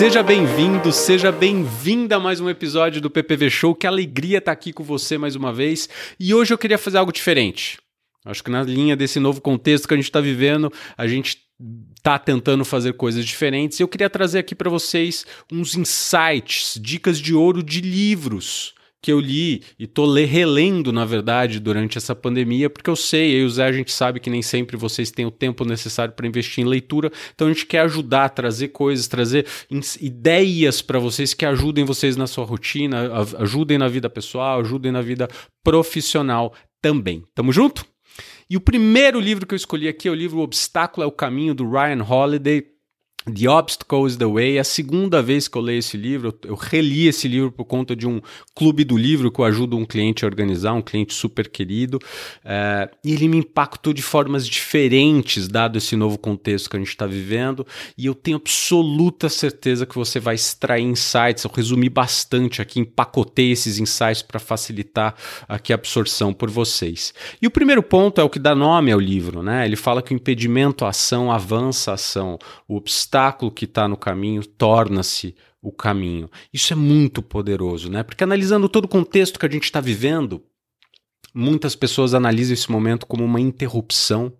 Seja 0.00 0.22
bem-vindo, 0.22 0.90
seja 0.92 1.30
bem-vinda 1.30 2.16
a 2.16 2.18
mais 2.18 2.40
um 2.40 2.48
episódio 2.48 3.02
do 3.02 3.10
PPV 3.10 3.50
Show. 3.50 3.74
Que 3.74 3.86
alegria 3.86 4.38
estar 4.38 4.50
aqui 4.50 4.72
com 4.72 4.82
você 4.82 5.18
mais 5.18 5.36
uma 5.36 5.52
vez. 5.52 5.90
E 6.18 6.32
hoje 6.32 6.54
eu 6.54 6.56
queria 6.56 6.78
fazer 6.78 6.96
algo 6.96 7.12
diferente. 7.12 7.78
Acho 8.24 8.42
que 8.42 8.50
na 8.50 8.62
linha 8.62 8.96
desse 8.96 9.20
novo 9.20 9.42
contexto 9.42 9.86
que 9.86 9.92
a 9.92 9.98
gente 9.98 10.06
está 10.06 10.18
vivendo, 10.18 10.72
a 10.96 11.06
gente 11.06 11.42
está 11.94 12.18
tentando 12.18 12.64
fazer 12.64 12.94
coisas 12.94 13.26
diferentes. 13.26 13.78
Eu 13.78 13.86
queria 13.86 14.08
trazer 14.08 14.38
aqui 14.38 14.54
para 14.54 14.70
vocês 14.70 15.26
uns 15.52 15.76
insights, 15.76 16.78
dicas 16.80 17.18
de 17.18 17.34
ouro 17.34 17.62
de 17.62 17.82
livros 17.82 18.72
que 19.02 19.10
eu 19.10 19.18
li 19.18 19.62
e 19.78 19.86
tô 19.86 20.12
relendo, 20.14 20.92
na 20.92 21.04
verdade, 21.04 21.58
durante 21.58 21.96
essa 21.96 22.14
pandemia, 22.14 22.68
porque 22.68 22.90
eu 22.90 22.96
sei, 22.96 23.34
eu 23.34 23.40
e 23.40 23.44
o 23.44 23.50
Zé, 23.50 23.64
a 23.64 23.72
gente 23.72 23.92
sabe 23.92 24.20
que 24.20 24.28
nem 24.28 24.42
sempre 24.42 24.76
vocês 24.76 25.10
têm 25.10 25.26
o 25.26 25.30
tempo 25.30 25.64
necessário 25.64 26.14
para 26.14 26.26
investir 26.26 26.64
em 26.64 26.68
leitura, 26.68 27.10
então 27.34 27.48
a 27.48 27.52
gente 27.52 27.66
quer 27.66 27.80
ajudar, 27.80 28.28
trazer 28.30 28.68
coisas, 28.68 29.08
trazer 29.08 29.46
ideias 30.00 30.82
para 30.82 30.98
vocês 30.98 31.32
que 31.32 31.46
ajudem 31.46 31.84
vocês 31.84 32.16
na 32.16 32.26
sua 32.26 32.44
rotina, 32.44 33.10
ajudem 33.38 33.78
na 33.78 33.88
vida 33.88 34.10
pessoal, 34.10 34.60
ajudem 34.60 34.92
na 34.92 35.00
vida 35.00 35.28
profissional 35.64 36.54
também. 36.82 37.24
Tamo 37.34 37.52
junto? 37.52 37.84
E 38.48 38.56
o 38.56 38.60
primeiro 38.60 39.20
livro 39.20 39.46
que 39.46 39.54
eu 39.54 39.56
escolhi 39.56 39.86
aqui 39.86 40.08
é 40.08 40.10
o 40.10 40.14
livro 40.14 40.40
Obstáculo 40.40 41.04
é 41.04 41.06
o 41.06 41.12
Caminho, 41.12 41.54
do 41.54 41.70
Ryan 41.70 42.02
Holiday. 42.02 42.64
The 43.32 43.48
Obstacle 43.48 44.06
is 44.06 44.16
the 44.16 44.26
Way. 44.26 44.56
É 44.56 44.60
a 44.60 44.64
segunda 44.64 45.22
vez 45.22 45.48
que 45.48 45.56
eu 45.56 45.62
leio 45.62 45.78
esse 45.78 45.96
livro. 45.96 46.36
Eu 46.44 46.54
reli 46.54 47.06
esse 47.06 47.28
livro 47.28 47.50
por 47.50 47.64
conta 47.64 47.94
de 47.94 48.06
um 48.06 48.20
clube 48.54 48.84
do 48.84 48.96
livro 48.96 49.30
que 49.30 49.40
eu 49.40 49.44
ajudo 49.44 49.76
um 49.76 49.84
cliente 49.84 50.24
a 50.24 50.28
organizar, 50.28 50.72
um 50.72 50.82
cliente 50.82 51.14
super 51.14 51.48
querido. 51.48 51.98
É, 52.44 52.90
e 53.04 53.12
ele 53.12 53.28
me 53.28 53.38
impactou 53.38 53.92
de 53.92 54.02
formas 54.02 54.46
diferentes, 54.46 55.48
dado 55.48 55.78
esse 55.78 55.96
novo 55.96 56.18
contexto 56.18 56.68
que 56.68 56.76
a 56.76 56.78
gente 56.78 56.88
está 56.88 57.06
vivendo. 57.06 57.66
E 57.96 58.06
eu 58.06 58.14
tenho 58.14 58.36
absoluta 58.36 59.28
certeza 59.28 59.86
que 59.86 59.94
você 59.94 60.18
vai 60.18 60.34
extrair 60.34 60.84
insights. 60.84 61.44
Eu 61.44 61.50
resumi 61.54 61.88
bastante 61.88 62.60
aqui, 62.60 62.80
empacotei 62.80 63.52
esses 63.52 63.78
insights 63.78 64.22
para 64.22 64.38
facilitar 64.38 65.14
aqui 65.48 65.72
a 65.72 65.76
absorção 65.76 66.32
por 66.32 66.50
vocês. 66.50 67.14
E 67.40 67.46
o 67.46 67.50
primeiro 67.50 67.82
ponto 67.82 68.20
é 68.20 68.24
o 68.24 68.30
que 68.30 68.38
dá 68.38 68.54
nome 68.54 68.92
ao 68.92 69.00
livro, 69.00 69.42
né? 69.42 69.64
Ele 69.64 69.76
fala 69.76 70.02
que 70.02 70.12
o 70.12 70.16
impedimento 70.16 70.84
à 70.84 70.90
ação 70.90 71.30
avança 71.30 71.92
a 71.92 71.94
ação. 71.94 72.38
O 72.68 72.76
obstáculo 72.76 73.19
obstáculo 73.20 73.50
que 73.50 73.66
está 73.66 73.86
no 73.86 73.96
caminho 73.96 74.44
torna-se 74.44 75.34
o 75.60 75.70
caminho. 75.70 76.30
Isso 76.52 76.72
é 76.72 76.76
muito 76.76 77.22
poderoso, 77.22 77.90
né? 77.90 78.02
Porque 78.02 78.24
analisando 78.24 78.68
todo 78.68 78.86
o 78.86 78.88
contexto 78.88 79.38
que 79.38 79.46
a 79.46 79.50
gente 79.50 79.64
está 79.64 79.80
vivendo, 79.80 80.42
muitas 81.34 81.76
pessoas 81.76 82.14
analisam 82.14 82.54
esse 82.54 82.70
momento 82.70 83.06
como 83.06 83.24
uma 83.24 83.40
interrupção 83.40 84.32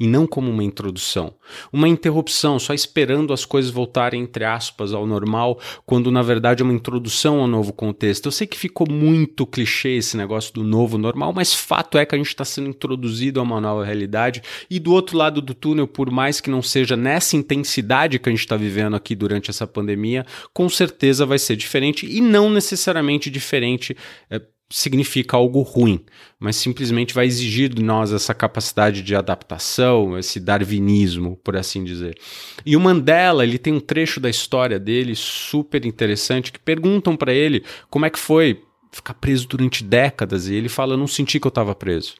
e 0.00 0.06
não 0.06 0.26
como 0.26 0.50
uma 0.50 0.64
introdução. 0.64 1.34
Uma 1.72 1.88
interrupção, 1.88 2.58
só 2.58 2.74
esperando 2.74 3.32
as 3.32 3.44
coisas 3.44 3.70
voltarem, 3.70 4.22
entre 4.22 4.44
aspas, 4.44 4.92
ao 4.92 5.06
normal, 5.06 5.60
quando 5.86 6.10
na 6.10 6.22
verdade 6.22 6.62
é 6.62 6.64
uma 6.64 6.72
introdução 6.72 7.40
ao 7.40 7.46
novo 7.46 7.72
contexto. 7.72 8.26
Eu 8.26 8.32
sei 8.32 8.46
que 8.46 8.58
ficou 8.58 8.88
muito 8.90 9.46
clichê 9.46 9.90
esse 9.90 10.16
negócio 10.16 10.52
do 10.52 10.64
novo 10.64 10.98
normal, 10.98 11.32
mas 11.32 11.54
fato 11.54 11.96
é 11.96 12.04
que 12.04 12.14
a 12.14 12.18
gente 12.18 12.28
está 12.28 12.44
sendo 12.44 12.68
introduzido 12.68 13.38
a 13.38 13.42
uma 13.42 13.60
nova 13.60 13.84
realidade 13.84 14.42
e 14.68 14.80
do 14.80 14.92
outro 14.92 15.16
lado 15.16 15.40
do 15.40 15.54
túnel, 15.54 15.86
por 15.86 16.10
mais 16.10 16.40
que 16.40 16.50
não 16.50 16.62
seja 16.62 16.96
nessa 16.96 17.36
intensidade 17.36 18.18
que 18.18 18.28
a 18.28 18.32
gente 18.32 18.40
está 18.40 18.56
vivendo 18.56 18.96
aqui 18.96 19.14
durante 19.14 19.48
essa 19.50 19.66
pandemia, 19.66 20.26
com 20.52 20.68
certeza 20.68 21.24
vai 21.24 21.38
ser 21.38 21.54
diferente 21.54 22.04
e 22.04 22.20
não 22.20 22.50
necessariamente 22.50 23.30
diferente. 23.30 23.96
É, 24.28 24.40
significa 24.74 25.36
algo 25.36 25.62
ruim, 25.62 26.04
mas 26.36 26.56
simplesmente 26.56 27.14
vai 27.14 27.26
exigir 27.26 27.72
de 27.72 27.80
nós 27.80 28.12
essa 28.12 28.34
capacidade 28.34 29.02
de 29.02 29.14
adaptação, 29.14 30.18
esse 30.18 30.40
darwinismo, 30.40 31.38
por 31.44 31.56
assim 31.56 31.84
dizer. 31.84 32.18
E 32.66 32.76
o 32.76 32.80
Mandela, 32.80 33.44
ele 33.44 33.56
tem 33.56 33.72
um 33.72 33.78
trecho 33.78 34.18
da 34.18 34.28
história 34.28 34.76
dele 34.76 35.14
super 35.14 35.86
interessante 35.86 36.50
que 36.50 36.58
perguntam 36.58 37.16
para 37.16 37.32
ele 37.32 37.64
como 37.88 38.04
é 38.04 38.10
que 38.10 38.18
foi 38.18 38.64
ficar 38.90 39.14
preso 39.14 39.46
durante 39.46 39.84
décadas 39.84 40.48
e 40.48 40.54
ele 40.54 40.68
fala: 40.68 40.94
"Eu 40.94 40.98
não 40.98 41.06
senti 41.06 41.38
que 41.38 41.46
eu 41.46 41.50
estava 41.50 41.72
preso. 41.72 42.14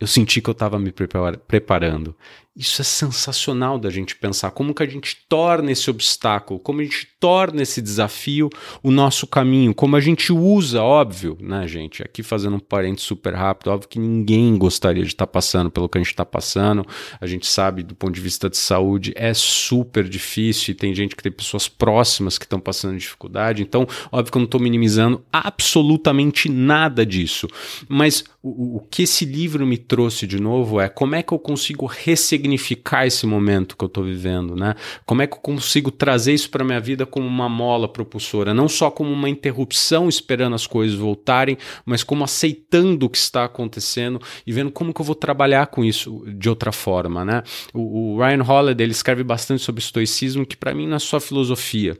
Eu 0.00 0.06
senti 0.06 0.40
que 0.40 0.50
eu 0.50 0.52
estava 0.52 0.78
me 0.78 0.92
preparando. 0.92 2.16
Isso 2.56 2.80
é 2.80 2.84
sensacional 2.84 3.80
da 3.80 3.90
gente 3.90 4.14
pensar 4.14 4.52
como 4.52 4.72
que 4.72 4.82
a 4.84 4.86
gente 4.86 5.16
torna 5.28 5.72
esse 5.72 5.90
obstáculo, 5.90 6.60
como 6.60 6.80
a 6.80 6.84
gente 6.84 7.08
torna 7.18 7.62
esse 7.62 7.82
desafio 7.82 8.48
o 8.80 8.92
nosso 8.92 9.26
caminho, 9.26 9.74
como 9.74 9.96
a 9.96 10.00
gente 10.00 10.32
usa, 10.32 10.80
óbvio, 10.80 11.36
né, 11.40 11.66
gente? 11.66 12.00
Aqui 12.00 12.22
fazendo 12.22 12.54
um 12.54 12.60
parente 12.60 13.02
super 13.02 13.34
rápido, 13.34 13.72
óbvio 13.72 13.88
que 13.88 13.98
ninguém 13.98 14.56
gostaria 14.56 15.02
de 15.02 15.08
estar 15.08 15.26
tá 15.26 15.32
passando 15.32 15.68
pelo 15.68 15.88
que 15.88 15.98
a 15.98 16.00
gente 16.00 16.12
está 16.12 16.24
passando. 16.24 16.86
A 17.20 17.26
gente 17.26 17.44
sabe, 17.44 17.82
do 17.82 17.92
ponto 17.92 18.14
de 18.14 18.20
vista 18.20 18.48
de 18.48 18.56
saúde, 18.56 19.12
é 19.16 19.34
super 19.34 20.08
difícil 20.08 20.72
e 20.72 20.76
tem 20.76 20.94
gente 20.94 21.16
que 21.16 21.24
tem 21.24 21.32
pessoas 21.32 21.66
próximas 21.66 22.38
que 22.38 22.44
estão 22.44 22.60
passando 22.60 22.96
dificuldade. 22.96 23.62
Então, 23.62 23.84
óbvio 24.12 24.30
que 24.30 24.38
eu 24.38 24.40
não 24.40 24.46
estou 24.46 24.60
minimizando 24.60 25.24
absolutamente 25.32 26.48
nada 26.48 27.04
disso. 27.04 27.48
Mas 27.88 28.22
o, 28.40 28.76
o 28.76 28.80
que 28.88 29.02
esse 29.02 29.24
livro 29.24 29.66
me 29.66 29.76
trouxe 29.86 30.26
de 30.26 30.40
novo 30.40 30.80
é 30.80 30.88
como 30.88 31.14
é 31.14 31.22
que 31.22 31.32
eu 31.32 31.38
consigo 31.38 31.86
ressignificar 31.86 33.06
esse 33.06 33.26
momento 33.26 33.76
que 33.76 33.84
eu 33.84 33.88
estou 33.88 34.04
vivendo, 34.04 34.56
né? 34.56 34.74
Como 35.04 35.22
é 35.22 35.26
que 35.26 35.34
eu 35.34 35.40
consigo 35.40 35.90
trazer 35.90 36.32
isso 36.32 36.50
para 36.50 36.64
minha 36.64 36.80
vida 36.80 37.06
como 37.06 37.26
uma 37.26 37.48
mola 37.48 37.88
propulsora, 37.88 38.54
não 38.54 38.68
só 38.68 38.90
como 38.90 39.10
uma 39.12 39.28
interrupção 39.28 40.08
esperando 40.08 40.54
as 40.54 40.66
coisas 40.66 40.96
voltarem, 40.96 41.56
mas 41.84 42.02
como 42.02 42.24
aceitando 42.24 43.06
o 43.06 43.10
que 43.10 43.18
está 43.18 43.44
acontecendo 43.44 44.20
e 44.46 44.52
vendo 44.52 44.70
como 44.70 44.92
que 44.92 45.00
eu 45.00 45.04
vou 45.04 45.14
trabalhar 45.14 45.66
com 45.68 45.84
isso 45.84 46.24
de 46.26 46.48
outra 46.48 46.72
forma, 46.72 47.24
né? 47.24 47.42
O, 47.72 48.14
o 48.14 48.18
Ryan 48.18 48.42
Holiday 48.42 48.84
ele 48.84 48.92
escreve 48.92 49.22
bastante 49.22 49.62
sobre 49.62 49.80
estoicismo, 49.80 50.46
que 50.46 50.56
para 50.56 50.74
mim 50.74 50.86
não 50.86 50.96
é 50.96 51.00
só 51.00 51.20
filosofia, 51.20 51.98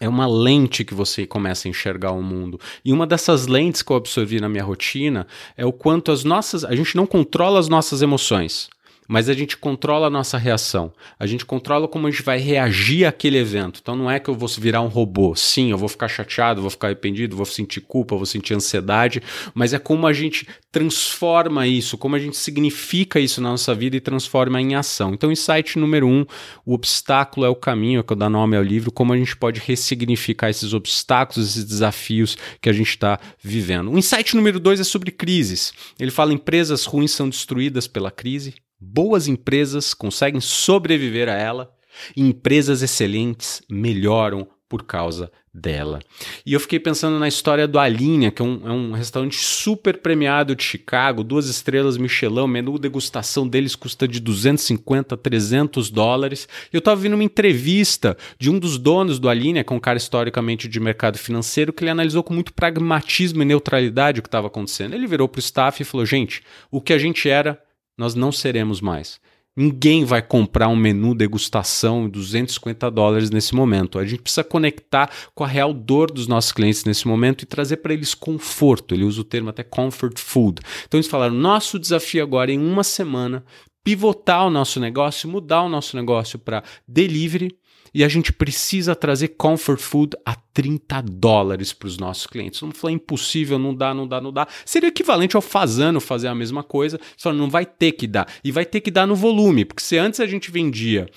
é 0.00 0.08
uma 0.08 0.26
lente 0.26 0.84
que 0.84 0.94
você 0.94 1.26
começa 1.26 1.68
a 1.68 1.70
enxergar 1.70 2.12
o 2.12 2.22
mundo. 2.22 2.58
E 2.84 2.92
uma 2.92 3.06
dessas 3.06 3.46
lentes 3.46 3.82
que 3.82 3.92
eu 3.92 3.96
absorvi 3.96 4.40
na 4.40 4.48
minha 4.48 4.64
rotina 4.64 5.26
é 5.56 5.64
o 5.64 5.72
quanto 5.72 6.10
as 6.10 6.24
nossas. 6.24 6.64
A 6.64 6.74
gente 6.74 6.96
não 6.96 7.06
controla 7.06 7.60
as 7.60 7.68
nossas 7.68 8.02
emoções 8.02 8.68
mas 9.08 9.28
a 9.28 9.34
gente 9.34 9.56
controla 9.56 10.06
a 10.06 10.10
nossa 10.10 10.38
reação. 10.38 10.92
A 11.18 11.26
gente 11.26 11.44
controla 11.44 11.86
como 11.86 12.06
a 12.06 12.10
gente 12.10 12.22
vai 12.22 12.38
reagir 12.38 13.04
àquele 13.04 13.38
evento. 13.38 13.80
Então 13.82 13.96
não 13.96 14.10
é 14.10 14.18
que 14.18 14.28
eu 14.28 14.34
vou 14.34 14.48
virar 14.48 14.80
um 14.80 14.88
robô. 14.88 15.34
Sim, 15.34 15.70
eu 15.70 15.78
vou 15.78 15.88
ficar 15.88 16.08
chateado, 16.08 16.60
vou 16.60 16.70
ficar 16.70 16.88
arrependido, 16.88 17.36
vou 17.36 17.46
sentir 17.46 17.80
culpa, 17.80 18.16
vou 18.16 18.26
sentir 18.26 18.54
ansiedade, 18.54 19.22
mas 19.54 19.72
é 19.72 19.78
como 19.78 20.06
a 20.06 20.12
gente 20.12 20.46
transforma 20.72 21.66
isso, 21.66 21.96
como 21.96 22.16
a 22.16 22.18
gente 22.18 22.36
significa 22.36 23.20
isso 23.20 23.40
na 23.40 23.50
nossa 23.50 23.74
vida 23.74 23.96
e 23.96 24.00
transforma 24.00 24.60
em 24.60 24.74
ação. 24.74 25.14
Então, 25.14 25.30
insight 25.30 25.78
número 25.78 26.06
um: 26.06 26.26
o 26.64 26.74
obstáculo 26.74 27.46
é 27.46 27.48
o 27.48 27.54
caminho, 27.54 28.00
é 28.00 28.02
que 28.02 28.12
eu 28.12 28.16
dou 28.16 28.30
nome 28.30 28.56
ao 28.56 28.62
livro, 28.62 28.90
como 28.90 29.12
a 29.12 29.16
gente 29.16 29.36
pode 29.36 29.60
ressignificar 29.60 30.50
esses 30.50 30.72
obstáculos, 30.72 31.50
esses 31.50 31.64
desafios 31.64 32.36
que 32.60 32.68
a 32.68 32.72
gente 32.72 32.88
está 32.88 33.20
vivendo. 33.42 33.92
O 33.92 33.98
insight 33.98 34.34
número 34.34 34.58
dois 34.58 34.80
é 34.80 34.84
sobre 34.84 35.10
crises. 35.10 35.72
Ele 35.98 36.10
fala: 36.10 36.32
empresas 36.32 36.84
ruins 36.84 37.12
são 37.12 37.28
destruídas 37.28 37.86
pela 37.86 38.10
crise, 38.10 38.54
Boas 38.80 39.28
empresas 39.28 39.94
conseguem 39.94 40.40
sobreviver 40.40 41.28
a 41.28 41.34
ela 41.34 41.74
e 42.16 42.22
empresas 42.22 42.82
excelentes 42.82 43.62
melhoram 43.68 44.46
por 44.68 44.82
causa 44.82 45.30
dela. 45.54 46.00
E 46.44 46.52
eu 46.52 46.58
fiquei 46.58 46.80
pensando 46.80 47.16
na 47.16 47.28
história 47.28 47.68
do 47.68 47.78
Alinha, 47.78 48.32
que 48.32 48.42
é 48.42 48.44
um, 48.44 48.68
é 48.68 48.72
um, 48.72 48.92
restaurante 48.92 49.36
super 49.36 49.98
premiado 49.98 50.56
de 50.56 50.64
Chicago, 50.64 51.22
duas 51.22 51.48
estrelas 51.48 51.96
Michelin, 51.96 52.48
menu 52.48 52.76
degustação 52.76 53.46
deles 53.46 53.76
custa 53.76 54.08
de 54.08 54.18
250 54.18 55.14
a 55.14 55.18
300 55.18 55.90
dólares. 55.90 56.48
Eu 56.72 56.78
estava 56.78 57.00
vendo 57.00 57.14
uma 57.14 57.22
entrevista 57.22 58.16
de 58.36 58.50
um 58.50 58.58
dos 58.58 58.76
donos 58.76 59.20
do 59.20 59.28
Alinha, 59.28 59.62
que 59.62 59.72
é 59.72 59.76
um 59.76 59.80
cara 59.80 59.96
historicamente 59.96 60.66
de 60.66 60.80
mercado 60.80 61.18
financeiro, 61.18 61.72
que 61.72 61.84
ele 61.84 61.90
analisou 61.92 62.24
com 62.24 62.34
muito 62.34 62.52
pragmatismo 62.52 63.42
e 63.42 63.44
neutralidade 63.44 64.18
o 64.18 64.22
que 64.22 64.28
estava 64.28 64.48
acontecendo. 64.48 64.94
Ele 64.94 65.06
virou 65.06 65.28
para 65.28 65.38
o 65.38 65.40
staff 65.40 65.80
e 65.80 65.84
falou: 65.84 66.04
gente, 66.04 66.42
o 66.68 66.80
que 66.80 66.92
a 66.92 66.98
gente 66.98 67.28
era 67.28 67.62
nós 67.96 68.14
não 68.14 68.32
seremos 68.32 68.80
mais. 68.80 69.20
Ninguém 69.56 70.04
vai 70.04 70.20
comprar 70.20 70.66
um 70.66 70.74
menu 70.74 71.14
degustação 71.14 72.06
de 72.06 72.12
250 72.12 72.90
dólares 72.90 73.30
nesse 73.30 73.54
momento. 73.54 74.00
A 74.00 74.04
gente 74.04 74.22
precisa 74.22 74.42
conectar 74.42 75.08
com 75.32 75.44
a 75.44 75.46
real 75.46 75.72
dor 75.72 76.10
dos 76.10 76.26
nossos 76.26 76.50
clientes 76.50 76.84
nesse 76.84 77.06
momento 77.06 77.42
e 77.42 77.46
trazer 77.46 77.76
para 77.76 77.94
eles 77.94 78.14
conforto. 78.14 78.94
Ele 78.94 79.04
usa 79.04 79.20
o 79.20 79.24
termo 79.24 79.50
até 79.50 79.62
comfort 79.62 80.18
food. 80.18 80.60
Então 80.86 80.98
eles 80.98 81.06
falaram: 81.06 81.34
nosso 81.34 81.78
desafio 81.78 82.22
agora 82.22 82.50
é, 82.50 82.54
em 82.54 82.58
uma 82.58 82.82
semana 82.82 83.44
pivotar 83.84 84.46
o 84.46 84.50
nosso 84.50 84.80
negócio, 84.80 85.28
mudar 85.28 85.62
o 85.62 85.68
nosso 85.68 85.94
negócio 85.94 86.38
para 86.38 86.64
delivery 86.88 87.56
e 87.94 88.02
a 88.02 88.08
gente 88.08 88.32
precisa 88.32 88.96
trazer 88.96 89.28
comfort 89.28 89.78
food 89.78 90.16
a 90.26 90.34
30 90.34 91.00
dólares 91.02 91.72
para 91.72 91.86
os 91.86 91.96
nossos 91.96 92.26
clientes. 92.26 92.58
Vamos 92.58 92.76
falar 92.76 92.92
impossível, 92.92 93.56
não 93.56 93.72
dá, 93.72 93.94
não 93.94 94.08
dá, 94.08 94.20
não 94.20 94.32
dá. 94.32 94.48
Seria 94.64 94.88
equivalente 94.88 95.36
ao 95.36 95.42
fazendo 95.42 96.00
fazer 96.00 96.26
a 96.26 96.34
mesma 96.34 96.64
coisa, 96.64 96.98
só 97.16 97.32
não 97.32 97.48
vai 97.48 97.64
ter 97.64 97.92
que 97.92 98.08
dar. 98.08 98.26
E 98.42 98.50
vai 98.50 98.66
ter 98.66 98.80
que 98.80 98.90
dar 98.90 99.06
no 99.06 99.14
volume, 99.14 99.64
porque 99.64 99.82
se 99.82 99.96
antes 99.96 100.18
a 100.18 100.26
gente 100.26 100.50
vendia 100.50 101.08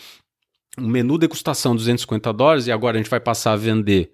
um 0.78 0.88
menu 0.88 1.18
degustação 1.18 1.76
250 1.76 2.32
dólares 2.32 2.68
e 2.68 2.72
agora 2.72 2.98
a 2.98 3.02
gente 3.02 3.10
vai 3.10 3.20
passar 3.20 3.54
a 3.54 3.56
vender 3.56 4.12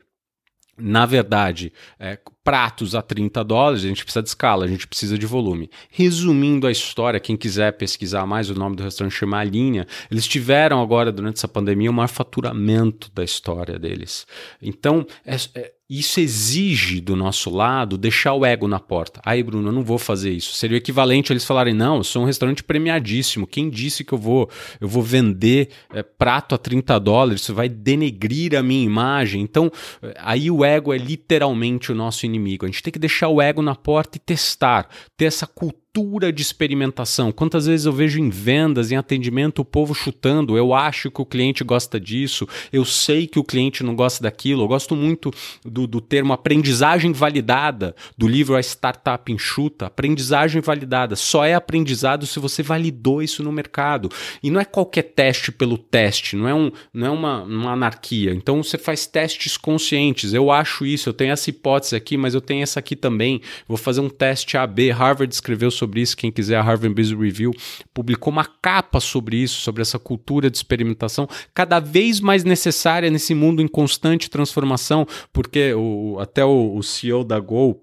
na 0.77 1.05
verdade, 1.05 1.71
é, 1.99 2.17
pratos 2.43 2.95
a 2.95 3.01
30 3.01 3.43
dólares, 3.43 3.83
a 3.83 3.87
gente 3.87 4.03
precisa 4.03 4.23
de 4.23 4.29
escala, 4.29 4.65
a 4.65 4.67
gente 4.67 4.87
precisa 4.87 5.17
de 5.17 5.25
volume. 5.25 5.69
Resumindo 5.89 6.65
a 6.65 6.71
história, 6.71 7.19
quem 7.19 7.37
quiser 7.37 7.73
pesquisar 7.73 8.25
mais, 8.25 8.49
o 8.49 8.55
nome 8.55 8.75
do 8.75 8.83
restaurante 8.83 9.13
chama 9.13 9.37
A 9.37 9.43
Linha. 9.43 9.85
Eles 10.09 10.27
tiveram 10.27 10.81
agora, 10.81 11.11
durante 11.11 11.37
essa 11.37 11.47
pandemia, 11.47 11.91
o 11.91 11.93
maior 11.93 12.07
faturamento 12.07 13.11
da 13.13 13.23
história 13.23 13.77
deles. 13.77 14.25
Então, 14.61 15.05
é, 15.25 15.35
é, 15.55 15.72
isso 15.89 16.19
exige 16.19 17.01
do 17.01 17.15
nosso 17.15 17.49
lado 17.49 17.97
deixar 17.97 18.33
o 18.33 18.45
ego 18.45 18.67
na 18.67 18.79
porta. 18.79 19.19
Aí, 19.23 19.43
Bruno, 19.43 19.67
eu 19.67 19.71
não 19.71 19.83
vou 19.83 19.97
fazer 19.97 20.31
isso. 20.31 20.55
Seria 20.55 20.75
o 20.75 20.77
equivalente 20.77 21.31
a 21.31 21.33
eles 21.33 21.45
falarem: 21.45 21.73
não, 21.73 21.97
eu 21.97 22.03
sou 22.03 22.23
um 22.23 22.25
restaurante 22.25 22.63
premiadíssimo. 22.63 23.45
Quem 23.45 23.69
disse 23.69 24.03
que 24.03 24.13
eu 24.13 24.17
vou, 24.17 24.49
eu 24.79 24.87
vou 24.87 25.03
vender 25.03 25.69
é, 25.93 26.01
prato 26.01 26.55
a 26.55 26.57
30 26.57 26.97
dólares? 26.99 27.41
Isso 27.41 27.53
vai 27.53 27.67
denegrir 27.67 28.55
a 28.57 28.63
minha 28.63 28.83
imagem. 28.83 29.41
Então, 29.41 29.71
é, 30.01 30.13
aí 30.19 30.49
o 30.49 30.63
ego 30.63 30.93
é 30.93 30.97
literalmente 30.97 31.91
o 31.91 31.95
nosso 31.95 32.25
inimigo. 32.25 32.65
A 32.65 32.69
gente 32.69 32.81
tem 32.81 32.93
que 32.93 32.99
deixar 32.99 33.27
o 33.27 33.41
ego 33.41 33.61
na 33.61 33.75
porta 33.75 34.17
e 34.17 34.21
testar, 34.21 34.87
ter 35.17 35.25
essa 35.25 35.45
cultura 35.45 35.82
cultura 35.93 36.33
de 36.33 36.41
experimentação. 36.41 37.31
Quantas 37.31 37.67
vezes 37.67 37.85
eu 37.85 37.93
vejo 37.93 38.19
em 38.19 38.27
vendas, 38.27 38.91
em 38.91 38.95
atendimento, 38.95 39.59
o 39.59 39.65
povo 39.65 39.93
chutando, 39.93 40.57
eu 40.57 40.73
acho 40.73 41.11
que 41.11 41.21
o 41.21 41.25
cliente 41.25 41.63
gosta 41.63 41.99
disso, 41.99 42.47
eu 42.71 42.83
sei 42.83 43.27
que 43.27 43.37
o 43.37 43.43
cliente 43.43 43.83
não 43.83 43.95
gosta 43.95 44.23
daquilo. 44.23 44.63
Eu 44.63 44.67
gosto 44.67 44.95
muito 44.95 45.31
do, 45.63 45.85
do 45.85 46.01
termo 46.01 46.33
aprendizagem 46.33 47.13
validada, 47.13 47.95
do 48.17 48.27
livro 48.27 48.55
A 48.55 48.59
Startup 48.59 49.31
Enxuta. 49.31 49.85
Aprendizagem 49.85 50.63
validada. 50.63 51.15
Só 51.15 51.45
é 51.45 51.53
aprendizado 51.53 52.25
se 52.25 52.39
você 52.39 52.63
validou 52.63 53.21
isso 53.21 53.43
no 53.43 53.51
mercado. 53.51 54.09
E 54.41 54.49
não 54.49 54.59
é 54.59 54.65
qualquer 54.65 55.03
teste 55.03 55.51
pelo 55.51 55.77
teste, 55.77 56.35
não 56.35 56.47
é, 56.47 56.55
um, 56.55 56.71
não 56.91 57.07
é 57.07 57.09
uma, 57.11 57.43
uma 57.43 57.71
anarquia. 57.73 58.33
Então 58.33 58.63
você 58.63 58.79
faz 58.79 59.05
testes 59.05 59.57
conscientes. 59.57 60.33
Eu 60.33 60.49
acho 60.49 60.87
isso, 60.87 61.09
eu 61.09 61.13
tenho 61.13 61.33
essa 61.33 61.51
hipótese 61.51 61.95
aqui, 61.95 62.17
mas 62.17 62.33
eu 62.33 62.41
tenho 62.41 62.63
essa 62.63 62.79
aqui 62.79 62.95
também. 62.95 63.41
Vou 63.67 63.77
fazer 63.77 64.01
um 64.01 64.09
teste 64.09 64.57
AB. 64.57 64.89
Harvard 64.89 65.31
escreveu 65.31 65.69
sobre 65.69 65.82
sobre 65.83 66.01
isso. 66.01 66.15
Quem 66.15 66.31
quiser, 66.31 66.55
a 66.55 66.61
Harvard 66.61 66.93
Business 66.95 67.19
Review 67.19 67.51
publicou 67.93 68.31
uma 68.31 68.45
capa 68.45 68.99
sobre 68.99 69.37
isso, 69.37 69.59
sobre 69.61 69.81
essa 69.81 69.99
cultura 69.99 70.49
de 70.49 70.57
experimentação, 70.57 71.27
cada 71.53 71.79
vez 71.79 72.19
mais 72.19 72.43
necessária 72.43 73.09
nesse 73.09 73.35
mundo 73.35 73.61
em 73.61 73.67
constante 73.67 74.29
transformação, 74.29 75.05
porque 75.31 75.73
o, 75.73 76.17
até 76.19 76.43
o, 76.43 76.75
o 76.75 76.81
CEO 76.81 77.23
da 77.23 77.39
Go 77.39 77.81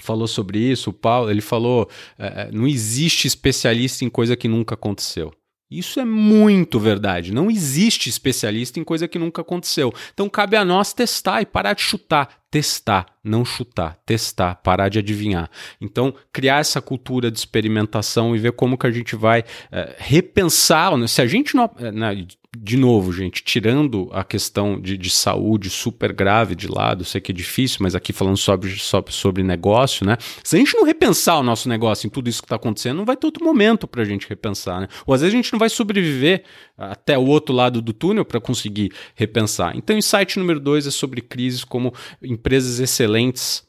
falou 0.00 0.28
sobre 0.28 0.58
isso, 0.58 0.90
o 0.90 0.92
Paulo, 0.92 1.30
ele 1.30 1.40
falou: 1.40 1.88
é, 2.18 2.50
não 2.52 2.66
existe 2.66 3.26
especialista 3.26 4.04
em 4.04 4.08
coisa 4.08 4.36
que 4.36 4.48
nunca 4.48 4.74
aconteceu. 4.74 5.32
Isso 5.68 5.98
é 5.98 6.04
muito 6.04 6.78
verdade. 6.78 7.32
Não 7.32 7.50
existe 7.50 8.08
especialista 8.08 8.78
em 8.78 8.84
coisa 8.84 9.08
que 9.08 9.18
nunca 9.18 9.42
aconteceu. 9.42 9.92
Então 10.14 10.28
cabe 10.28 10.56
a 10.56 10.64
nós 10.64 10.92
testar 10.92 11.42
e 11.42 11.46
parar 11.46 11.72
de 11.72 11.82
chutar. 11.82 12.28
Testar, 12.50 13.06
não 13.22 13.44
chutar. 13.44 13.98
Testar, 14.06 14.54
parar 14.56 14.88
de 14.88 14.98
adivinhar. 14.98 15.50
Então, 15.80 16.14
criar 16.32 16.60
essa 16.60 16.80
cultura 16.80 17.30
de 17.30 17.38
experimentação 17.38 18.34
e 18.34 18.38
ver 18.38 18.52
como 18.52 18.78
que 18.78 18.86
a 18.86 18.90
gente 18.90 19.16
vai 19.16 19.44
é, 19.70 19.94
repensar. 19.98 20.96
Né? 20.96 21.06
Se 21.06 21.20
a 21.20 21.26
gente 21.26 21.54
não. 21.54 21.70
É, 21.78 21.90
né, 21.90 22.26
de 22.58 22.76
novo, 22.76 23.12
gente, 23.12 23.42
tirando 23.44 24.08
a 24.12 24.24
questão 24.24 24.80
de, 24.80 24.96
de, 24.96 25.10
saúde 25.10 25.68
super 25.68 26.12
grave 26.12 26.54
de 26.54 26.68
lado, 26.68 27.04
sei 27.04 27.20
que 27.20 27.30
é 27.30 27.34
difícil, 27.34 27.78
mas 27.82 27.94
aqui 27.94 28.12
falando 28.12 28.36
sobre, 28.36 28.70
sobre, 28.76 29.12
sobre 29.12 29.42
negócio, 29.42 30.06
né? 30.06 30.16
Se 30.42 30.56
a 30.56 30.58
gente 30.58 30.74
não 30.74 30.84
repensar 30.84 31.38
o 31.38 31.42
nosso 31.42 31.68
negócio 31.68 32.06
em 32.06 32.10
tudo 32.10 32.28
isso 32.28 32.40
que 32.40 32.46
está 32.46 32.56
acontecendo, 32.56 32.96
não 32.98 33.04
vai 33.04 33.16
ter 33.16 33.26
outro 33.26 33.44
momento 33.44 33.86
para 33.86 34.02
a 34.02 34.04
gente 34.04 34.28
repensar, 34.28 34.80
né? 34.80 34.88
Ou 35.06 35.14
às 35.14 35.20
vezes 35.20 35.34
a 35.34 35.36
gente 35.36 35.52
não 35.52 35.58
vai 35.58 35.68
sobreviver 35.68 36.44
até 36.78 37.18
o 37.18 37.26
outro 37.26 37.54
lado 37.54 37.80
do 37.82 37.92
túnel 37.92 38.24
para 38.24 38.40
conseguir 38.40 38.92
repensar. 39.14 39.76
Então, 39.76 39.96
insight 39.96 40.38
número 40.38 40.60
dois 40.60 40.86
é 40.86 40.90
sobre 40.90 41.20
crises, 41.20 41.64
como 41.64 41.92
empresas 42.36 42.78
excelentes 42.78 43.64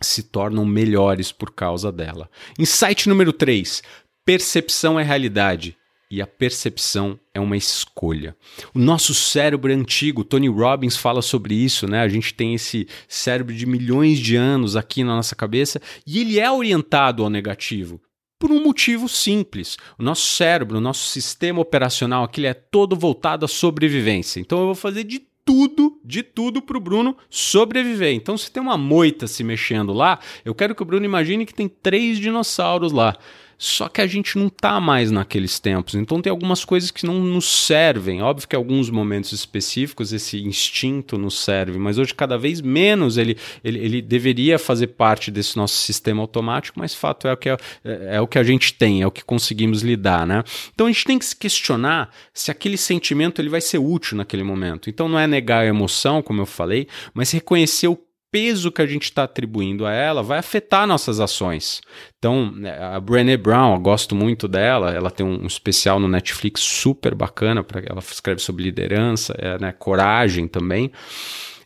se 0.00 0.22
tornam 0.22 0.64
melhores 0.64 1.32
por 1.32 1.52
causa 1.52 1.90
dela. 1.90 2.30
Insight 2.58 3.08
número 3.08 3.32
3: 3.32 3.82
percepção 4.24 4.98
é 4.98 5.02
realidade 5.02 5.76
e 6.10 6.22
a 6.22 6.26
percepção 6.26 7.18
é 7.34 7.40
uma 7.40 7.56
escolha. 7.56 8.36
O 8.72 8.78
nosso 8.78 9.12
cérebro 9.12 9.70
é 9.70 9.74
antigo, 9.74 10.24
Tony 10.24 10.48
Robbins 10.48 10.96
fala 10.96 11.20
sobre 11.20 11.54
isso, 11.54 11.86
né? 11.86 12.00
A 12.00 12.08
gente 12.08 12.32
tem 12.32 12.54
esse 12.54 12.86
cérebro 13.08 13.54
de 13.54 13.66
milhões 13.66 14.18
de 14.18 14.36
anos 14.36 14.76
aqui 14.76 15.04
na 15.04 15.16
nossa 15.16 15.34
cabeça 15.34 15.80
e 16.06 16.20
ele 16.20 16.38
é 16.38 16.50
orientado 16.50 17.22
ao 17.22 17.30
negativo. 17.30 18.00
Por 18.38 18.52
um 18.52 18.62
motivo 18.62 19.08
simples. 19.08 19.76
O 19.98 20.02
nosso 20.02 20.24
cérebro, 20.24 20.78
o 20.78 20.80
nosso 20.80 21.08
sistema 21.08 21.60
operacional 21.60 22.22
aqui 22.22 22.46
é 22.46 22.54
todo 22.54 22.94
voltado 22.94 23.44
à 23.44 23.48
sobrevivência. 23.48 24.38
Então 24.38 24.60
eu 24.60 24.66
vou 24.66 24.76
fazer 24.76 25.02
de 25.02 25.20
tudo, 25.48 25.98
de 26.04 26.22
tudo 26.22 26.60
para 26.60 26.76
o 26.76 26.80
Bruno 26.80 27.16
sobreviver. 27.30 28.12
Então, 28.12 28.36
se 28.36 28.52
tem 28.52 28.62
uma 28.62 28.76
moita 28.76 29.26
se 29.26 29.42
mexendo 29.42 29.94
lá, 29.94 30.18
eu 30.44 30.54
quero 30.54 30.74
que 30.74 30.82
o 30.82 30.84
Bruno 30.84 31.06
imagine 31.06 31.46
que 31.46 31.54
tem 31.54 31.66
três 31.66 32.18
dinossauros 32.18 32.92
lá. 32.92 33.16
Só 33.58 33.88
que 33.88 34.00
a 34.00 34.06
gente 34.06 34.38
não 34.38 34.46
está 34.46 34.80
mais 34.80 35.10
naqueles 35.10 35.58
tempos. 35.58 35.96
Então 35.96 36.22
tem 36.22 36.30
algumas 36.30 36.64
coisas 36.64 36.92
que 36.92 37.04
não 37.04 37.20
nos 37.20 37.66
servem. 37.66 38.22
Óbvio 38.22 38.46
que 38.46 38.54
em 38.54 38.58
alguns 38.58 38.88
momentos 38.88 39.32
específicos 39.32 40.12
esse 40.12 40.40
instinto 40.40 41.18
nos 41.18 41.40
serve, 41.40 41.76
mas 41.76 41.98
hoje 41.98 42.14
cada 42.14 42.38
vez 42.38 42.60
menos 42.60 43.16
ele, 43.18 43.36
ele, 43.64 43.78
ele 43.80 44.00
deveria 44.00 44.58
fazer 44.58 44.88
parte 44.88 45.30
desse 45.30 45.56
nosso 45.56 45.76
sistema 45.76 46.22
automático, 46.22 46.78
mas 46.78 46.94
fato 46.94 47.26
é 47.26 47.32
o, 47.32 47.36
que 47.36 47.48
é, 47.48 47.56
é, 47.84 48.16
é 48.16 48.20
o 48.20 48.28
que 48.28 48.38
a 48.38 48.44
gente 48.44 48.72
tem, 48.74 49.02
é 49.02 49.06
o 49.06 49.10
que 49.10 49.24
conseguimos 49.24 49.82
lidar, 49.82 50.24
né? 50.24 50.44
Então 50.72 50.86
a 50.86 50.92
gente 50.92 51.04
tem 51.04 51.18
que 51.18 51.24
se 51.24 51.34
questionar 51.34 52.10
se 52.32 52.52
aquele 52.52 52.76
sentimento 52.76 53.40
ele 53.40 53.48
vai 53.48 53.60
ser 53.60 53.78
útil 53.78 54.16
naquele 54.16 54.44
momento. 54.44 54.88
Então 54.88 55.08
não 55.08 55.18
é 55.18 55.26
negar 55.26 55.62
a 55.62 55.66
emoção, 55.66 56.22
como 56.22 56.40
eu 56.40 56.46
falei, 56.46 56.86
mas 57.12 57.32
reconhecer 57.32 57.88
o 57.88 57.98
peso 58.30 58.70
que 58.70 58.82
a 58.82 58.86
gente 58.86 59.04
está 59.04 59.24
atribuindo 59.24 59.86
a 59.86 59.92
ela 59.92 60.22
vai 60.22 60.38
afetar 60.38 60.86
nossas 60.86 61.20
ações. 61.20 61.80
Então, 62.18 62.50
né, 62.52 62.78
a 62.78 63.00
Brené 63.00 63.36
Brown, 63.36 63.74
eu 63.74 63.80
gosto 63.80 64.14
muito 64.14 64.46
dela, 64.46 64.92
ela 64.92 65.10
tem 65.10 65.24
um 65.24 65.46
especial 65.46 65.98
no 65.98 66.08
Netflix 66.08 66.60
super 66.60 67.14
bacana, 67.14 67.62
para 67.62 67.82
ela 67.86 68.00
escreve 68.00 68.40
sobre 68.40 68.64
liderança, 68.64 69.34
é, 69.38 69.58
né, 69.58 69.72
coragem 69.72 70.46
também. 70.46 70.92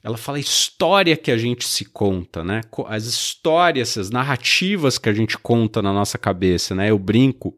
Ela 0.05 0.17
fala 0.17 0.39
a 0.39 0.41
história 0.41 1.17
que 1.17 1.31
a 1.31 1.37
gente 1.37 1.65
se 1.65 1.85
conta, 1.85 2.43
né? 2.43 2.61
As 2.89 3.05
histórias, 3.05 3.97
as 3.97 4.11
narrativas 4.11 4.99
que 4.99 5.09
a 5.09 5.13
gente 5.13 5.39
conta 5.39 5.81
na 5.81 5.93
nossa 5.93 6.19
cabeça, 6.19 6.75
né? 6.75 6.91
Eu 6.91 6.99
brinco 6.99 7.55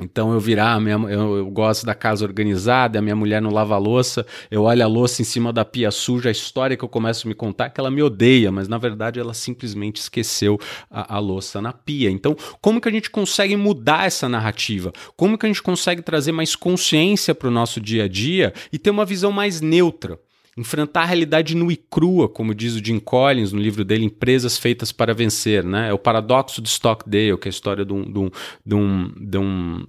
então 0.00 0.32
eu 0.32 0.38
virar, 0.38 0.78
minha, 0.78 0.94
eu, 0.94 1.38
eu, 1.38 1.50
gosto 1.50 1.86
da 1.86 1.94
casa 1.94 2.24
organizada, 2.24 2.98
a 2.98 3.02
minha 3.02 3.16
mulher 3.16 3.40
não 3.40 3.50
lava 3.50 3.74
a 3.74 3.78
louça, 3.78 4.26
eu 4.50 4.64
olho 4.64 4.84
a 4.84 4.86
louça 4.86 5.22
em 5.22 5.24
cima 5.24 5.54
da 5.54 5.64
pia 5.64 5.90
suja, 5.90 6.28
a 6.28 6.32
história 6.32 6.76
que 6.76 6.84
eu 6.84 6.88
começo 6.88 7.26
a 7.26 7.28
me 7.28 7.34
contar 7.34 7.66
é 7.66 7.70
que 7.70 7.80
ela 7.80 7.90
me 7.90 8.02
odeia, 8.02 8.52
mas 8.52 8.68
na 8.68 8.76
verdade 8.76 9.18
ela 9.18 9.32
simplesmente 9.32 9.96
esqueceu 9.96 10.60
a, 10.90 11.16
a 11.16 11.18
louça 11.18 11.62
na 11.62 11.72
pia. 11.72 12.10
Então, 12.10 12.36
como 12.60 12.78
que 12.78 12.88
a 12.88 12.92
gente 12.92 13.08
consegue 13.08 13.56
mudar 13.56 14.06
essa 14.06 14.28
narrativa? 14.28 14.92
Como 15.16 15.38
que 15.38 15.46
a 15.46 15.48
gente 15.48 15.62
consegue 15.62 16.02
trazer 16.02 16.32
mais 16.32 16.54
consciência 16.54 17.34
para 17.34 17.48
o 17.48 17.50
nosso 17.50 17.80
dia 17.80 18.04
a 18.04 18.08
dia 18.08 18.52
e 18.70 18.78
ter 18.78 18.90
uma 18.90 19.04
visão 19.06 19.32
mais 19.32 19.62
neutra? 19.62 20.18
Enfrentar 20.56 21.02
a 21.02 21.06
realidade 21.06 21.54
nua 21.54 21.72
e 21.72 21.76
crua, 21.76 22.28
como 22.28 22.54
diz 22.54 22.74
o 22.74 22.84
Jim 22.84 22.98
Collins 22.98 23.52
no 23.52 23.60
livro 23.60 23.84
dele, 23.84 24.04
Empresas 24.04 24.56
Feitas 24.56 24.90
para 24.90 25.12
Vencer. 25.12 25.64
Né? 25.64 25.90
É 25.90 25.92
o 25.92 25.98
paradoxo 25.98 26.60
do 26.60 26.66
Stockdale, 26.66 27.36
que 27.36 27.48
é 27.48 27.50
a 27.50 27.50
história 27.50 27.84
de 27.84 27.92
um, 27.92 28.10
de 28.10 28.18
um, 28.18 28.30
de 28.64 28.74
um, 28.74 29.12
de 29.16 29.38
um 29.38 29.86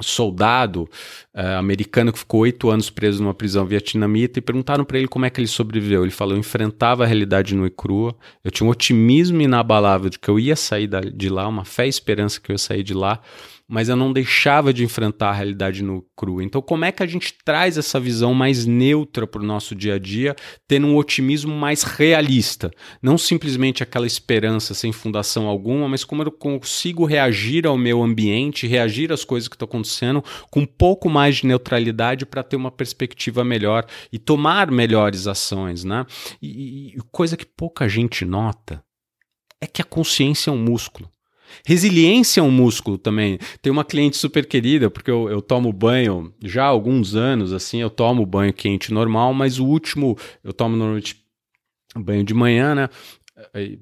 soldado 0.00 0.88
uh, 1.34 1.58
americano 1.58 2.12
que 2.12 2.18
ficou 2.18 2.40
oito 2.40 2.70
anos 2.70 2.88
preso 2.88 3.22
numa 3.22 3.34
prisão 3.34 3.66
vietnamita 3.66 4.38
e 4.38 4.42
perguntaram 4.42 4.84
para 4.84 4.98
ele 4.98 5.06
como 5.06 5.26
é 5.26 5.30
que 5.30 5.40
ele 5.40 5.46
sobreviveu. 5.46 6.02
Ele 6.02 6.10
falou: 6.10 6.34
eu 6.34 6.40
enfrentava 6.40 7.04
a 7.04 7.06
realidade 7.06 7.54
nua 7.54 7.66
e 7.66 7.70
crua, 7.70 8.16
eu 8.42 8.50
tinha 8.50 8.66
um 8.66 8.70
otimismo 8.70 9.40
inabalável 9.42 10.08
de 10.08 10.18
que 10.18 10.28
eu 10.28 10.40
ia 10.40 10.56
sair 10.56 10.88
de 11.14 11.28
lá, 11.28 11.46
uma 11.46 11.64
fé 11.64 11.86
e 11.86 11.90
esperança 11.90 12.40
que 12.40 12.50
eu 12.50 12.54
ia 12.54 12.58
sair 12.58 12.82
de 12.82 12.94
lá 12.94 13.20
mas 13.72 13.88
eu 13.88 13.96
não 13.96 14.12
deixava 14.12 14.70
de 14.70 14.84
enfrentar 14.84 15.30
a 15.30 15.32
realidade 15.32 15.82
no 15.82 16.04
cru. 16.14 16.42
Então, 16.42 16.60
como 16.60 16.84
é 16.84 16.92
que 16.92 17.02
a 17.02 17.06
gente 17.06 17.32
traz 17.42 17.78
essa 17.78 17.98
visão 17.98 18.34
mais 18.34 18.66
neutra 18.66 19.26
para 19.26 19.40
o 19.40 19.46
nosso 19.46 19.74
dia 19.74 19.94
a 19.94 19.98
dia, 19.98 20.36
tendo 20.68 20.88
um 20.88 20.94
otimismo 20.94 21.54
mais 21.54 21.82
realista? 21.82 22.70
Não 23.00 23.16
simplesmente 23.16 23.82
aquela 23.82 24.06
esperança 24.06 24.74
sem 24.74 24.92
fundação 24.92 25.46
alguma, 25.46 25.88
mas 25.88 26.04
como 26.04 26.22
eu 26.22 26.30
consigo 26.30 27.06
reagir 27.06 27.66
ao 27.66 27.78
meu 27.78 28.02
ambiente, 28.02 28.66
reagir 28.66 29.10
às 29.10 29.24
coisas 29.24 29.48
que 29.48 29.54
estão 29.54 29.64
acontecendo 29.64 30.22
com 30.50 30.60
um 30.60 30.66
pouco 30.66 31.08
mais 31.08 31.36
de 31.36 31.46
neutralidade 31.46 32.26
para 32.26 32.42
ter 32.42 32.56
uma 32.56 32.70
perspectiva 32.70 33.42
melhor 33.42 33.86
e 34.12 34.18
tomar 34.18 34.70
melhores 34.70 35.26
ações, 35.26 35.82
né? 35.82 36.04
E, 36.42 36.88
e 36.88 37.00
coisa 37.10 37.38
que 37.38 37.46
pouca 37.46 37.88
gente 37.88 38.22
nota 38.26 38.84
é 39.62 39.66
que 39.66 39.80
a 39.80 39.84
consciência 39.86 40.50
é 40.50 40.52
um 40.52 40.62
músculo. 40.62 41.08
Resiliência 41.66 42.40
é 42.40 42.42
um 42.42 42.50
músculo 42.50 42.98
também. 42.98 43.38
Tem 43.60 43.72
uma 43.72 43.84
cliente 43.84 44.16
super 44.16 44.46
querida, 44.46 44.90
porque 44.90 45.10
eu, 45.10 45.28
eu 45.28 45.42
tomo 45.42 45.72
banho 45.72 46.32
já 46.42 46.64
há 46.64 46.68
alguns 46.68 47.14
anos, 47.14 47.52
assim, 47.52 47.80
eu 47.80 47.90
tomo 47.90 48.26
banho 48.26 48.52
quente 48.52 48.92
normal, 48.92 49.32
mas 49.34 49.58
o 49.58 49.66
último, 49.66 50.16
eu 50.42 50.52
tomo 50.52 50.76
normalmente 50.76 51.16
banho 51.96 52.24
de 52.24 52.34
manhã, 52.34 52.74
né? 52.74 52.88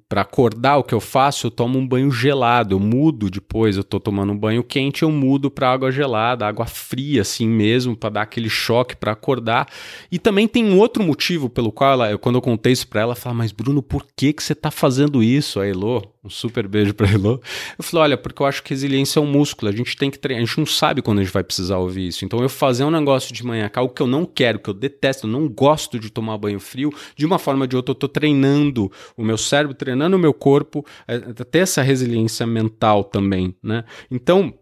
para 0.09 0.23
acordar, 0.23 0.77
o 0.77 0.85
que 0.85 0.95
eu 0.95 1.00
faço? 1.00 1.47
Eu 1.47 1.50
tomo 1.50 1.79
um 1.79 1.87
banho 1.87 2.11
gelado, 2.11 2.75
eu 2.75 2.81
mudo 2.81 3.31
depois. 3.31 3.77
Eu 3.77 3.85
tô 3.85 3.99
tomando 3.99 4.33
um 4.33 4.39
banho 4.39 4.62
quente, 4.62 5.03
eu 5.03 5.11
mudo 5.11 5.50
para 5.50 5.71
água 5.71 5.91
gelada, 5.91 6.47
água 6.47 6.67
fria, 6.67 7.23
assim 7.23 7.49
mesmo, 7.49 7.97
para 7.97 8.11
dar 8.11 8.23
aquele 8.23 8.49
choque 8.49 8.97
para 8.97 9.12
acordar. 9.12 9.69
E 10.11 10.19
também 10.19 10.47
tem 10.47 10.65
um 10.65 10.79
outro 10.79 11.03
motivo 11.03 11.49
pelo 11.49 11.73
qual 11.73 11.93
ela, 11.93 12.11
eu, 12.11 12.19
quando 12.19 12.37
eu 12.37 12.43
contei 12.43 12.73
isso 12.73 12.89
para 12.89 13.00
ela, 13.00 13.11
ela 13.11 13.17
fala: 13.17 13.35
Mas 13.35 13.53
Bruno, 13.53 13.83
por 13.83 14.07
que, 14.17 14.33
que 14.33 14.43
você 14.43 14.55
tá 14.55 14.71
fazendo 14.71 15.23
isso? 15.23 15.61
A 15.61 15.67
Elô, 15.67 16.03
um 16.23 16.29
super 16.29 16.69
beijo 16.69 16.93
pra 16.93 17.11
Elô. 17.11 17.41
Eu 17.79 17.85
falei: 17.85 18.05
Olha, 18.05 18.17
porque 18.19 18.43
eu 18.43 18.47
acho 18.47 18.62
que 18.62 18.71
resiliência 18.71 19.19
é 19.19 19.23
um 19.23 19.27
músculo, 19.27 19.71
a 19.71 19.75
gente 19.75 19.97
tem 19.97 20.11
que 20.11 20.19
treinar, 20.19 20.43
a 20.43 20.47
gente 20.47 20.59
não 20.59 20.67
sabe 20.67 21.00
quando 21.00 21.21
a 21.21 21.25
gente 21.25 21.33
vai 21.33 21.43
precisar 21.43 21.79
ouvir 21.79 22.09
isso. 22.09 22.25
Então 22.25 22.41
eu 22.41 22.49
fazer 22.49 22.85
um 22.85 22.91
negócio 22.91 23.33
de 23.33 23.45
manhã, 23.45 23.71
algo 23.75 23.95
que 23.95 24.03
eu 24.03 24.07
não 24.07 24.27
quero, 24.27 24.59
que 24.59 24.69
eu 24.69 24.75
detesto, 24.75 25.27
eu 25.27 25.31
não 25.31 25.49
gosto 25.49 25.99
de 25.99 26.11
tomar 26.11 26.37
banho 26.37 26.61
frio, 26.61 26.93
de 27.17 27.25
uma 27.25 27.39
forma 27.39 27.62
ou 27.62 27.67
de 27.67 27.77
outra 27.77 27.93
eu 27.93 27.97
tô 27.97 28.09
treinando 28.09 28.91
o 29.17 29.25
meu 29.25 29.39
cérebro, 29.39 29.75
treinando 29.75 30.17
o 30.17 30.21
meu 30.21 30.35
corpo, 30.35 30.85
é, 31.09 31.19
ter 31.19 31.61
essa 31.61 31.81
resiliência 31.83 32.47
mental 32.47 33.03
também, 33.03 33.55
né? 33.62 33.85
Então, 34.11 34.53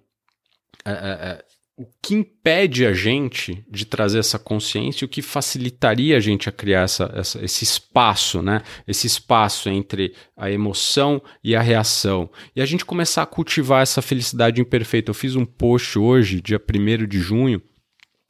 é, 0.84 0.92
é, 0.92 0.94
é 0.94 1.47
o 1.78 1.86
que 2.02 2.12
impede 2.12 2.84
a 2.84 2.92
gente 2.92 3.64
de 3.70 3.86
trazer 3.86 4.18
essa 4.18 4.36
consciência, 4.36 5.04
o 5.04 5.08
que 5.08 5.22
facilitaria 5.22 6.16
a 6.16 6.20
gente 6.20 6.48
a 6.48 6.52
criar 6.52 6.82
essa, 6.82 7.08
essa, 7.14 7.44
esse 7.44 7.62
espaço, 7.62 8.42
né? 8.42 8.62
Esse 8.86 9.06
espaço 9.06 9.68
entre 9.68 10.12
a 10.36 10.50
emoção 10.50 11.22
e 11.42 11.54
a 11.54 11.62
reação. 11.62 12.28
E 12.56 12.60
a 12.60 12.66
gente 12.66 12.84
começar 12.84 13.22
a 13.22 13.26
cultivar 13.26 13.80
essa 13.80 14.02
felicidade 14.02 14.60
imperfeita. 14.60 15.10
Eu 15.10 15.14
fiz 15.14 15.36
um 15.36 15.44
post 15.44 15.96
hoje, 15.96 16.40
dia 16.40 16.60
1 16.60 17.06
de 17.06 17.20
junho, 17.20 17.62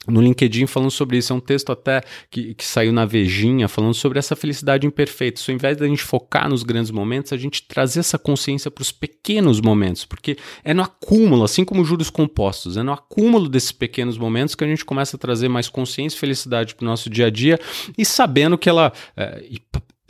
no 0.09 0.21
LinkedIn 0.21 0.67
falando 0.67 0.91
sobre 0.91 1.19
isso. 1.19 1.33
É 1.33 1.37
um 1.37 1.41
texto 1.41 1.71
até 1.71 2.03
que, 2.31 2.55
que 2.55 2.65
saiu 2.65 2.93
na 2.93 3.05
Vejinha 3.05 3.69
falando 3.69 3.95
sobre 3.95 4.19
essa 4.19 4.35
felicidade 4.35 4.87
imperfeita. 4.87 5.41
Isso, 5.41 5.51
ao 5.51 5.55
invés 5.55 5.77
da 5.77 5.87
gente 5.87 6.03
focar 6.03 6.49
nos 6.49 6.63
grandes 6.63 6.91
momentos, 6.91 7.33
a 7.33 7.37
gente 7.37 7.63
trazer 7.67 8.01
essa 8.01 8.19
consciência 8.19 8.71
para 8.71 8.83
os 8.83 8.93
pequenos 8.93 9.61
momentos, 9.61 10.05
porque 10.05 10.37
é 10.65 10.73
no 10.73 10.83
acúmulo, 10.83 11.45
assim 11.45 11.65
como 11.65 11.85
juros 11.85 12.11
compostos, 12.11 12.77
é 12.77 12.83
no 12.83 12.93
acúmulo 12.93 13.49
desses 13.49 13.73
pequenos 13.73 14.19
momentos 14.19 14.55
que 14.55 14.65
a 14.65 14.67
gente 14.67 14.85
começa 14.85 15.17
a 15.17 15.19
trazer 15.19 15.49
mais 15.49 15.69
consciência 15.69 16.17
e 16.17 16.21
felicidade 16.21 16.75
para 16.75 16.85
o 16.85 16.87
nosso 16.89 17.11
dia 17.11 17.27
a 17.27 17.31
dia 17.31 17.59
e 17.97 18.05
sabendo 18.05 18.57
que 18.59 18.69
ela. 18.69 18.93
É, 19.17 19.43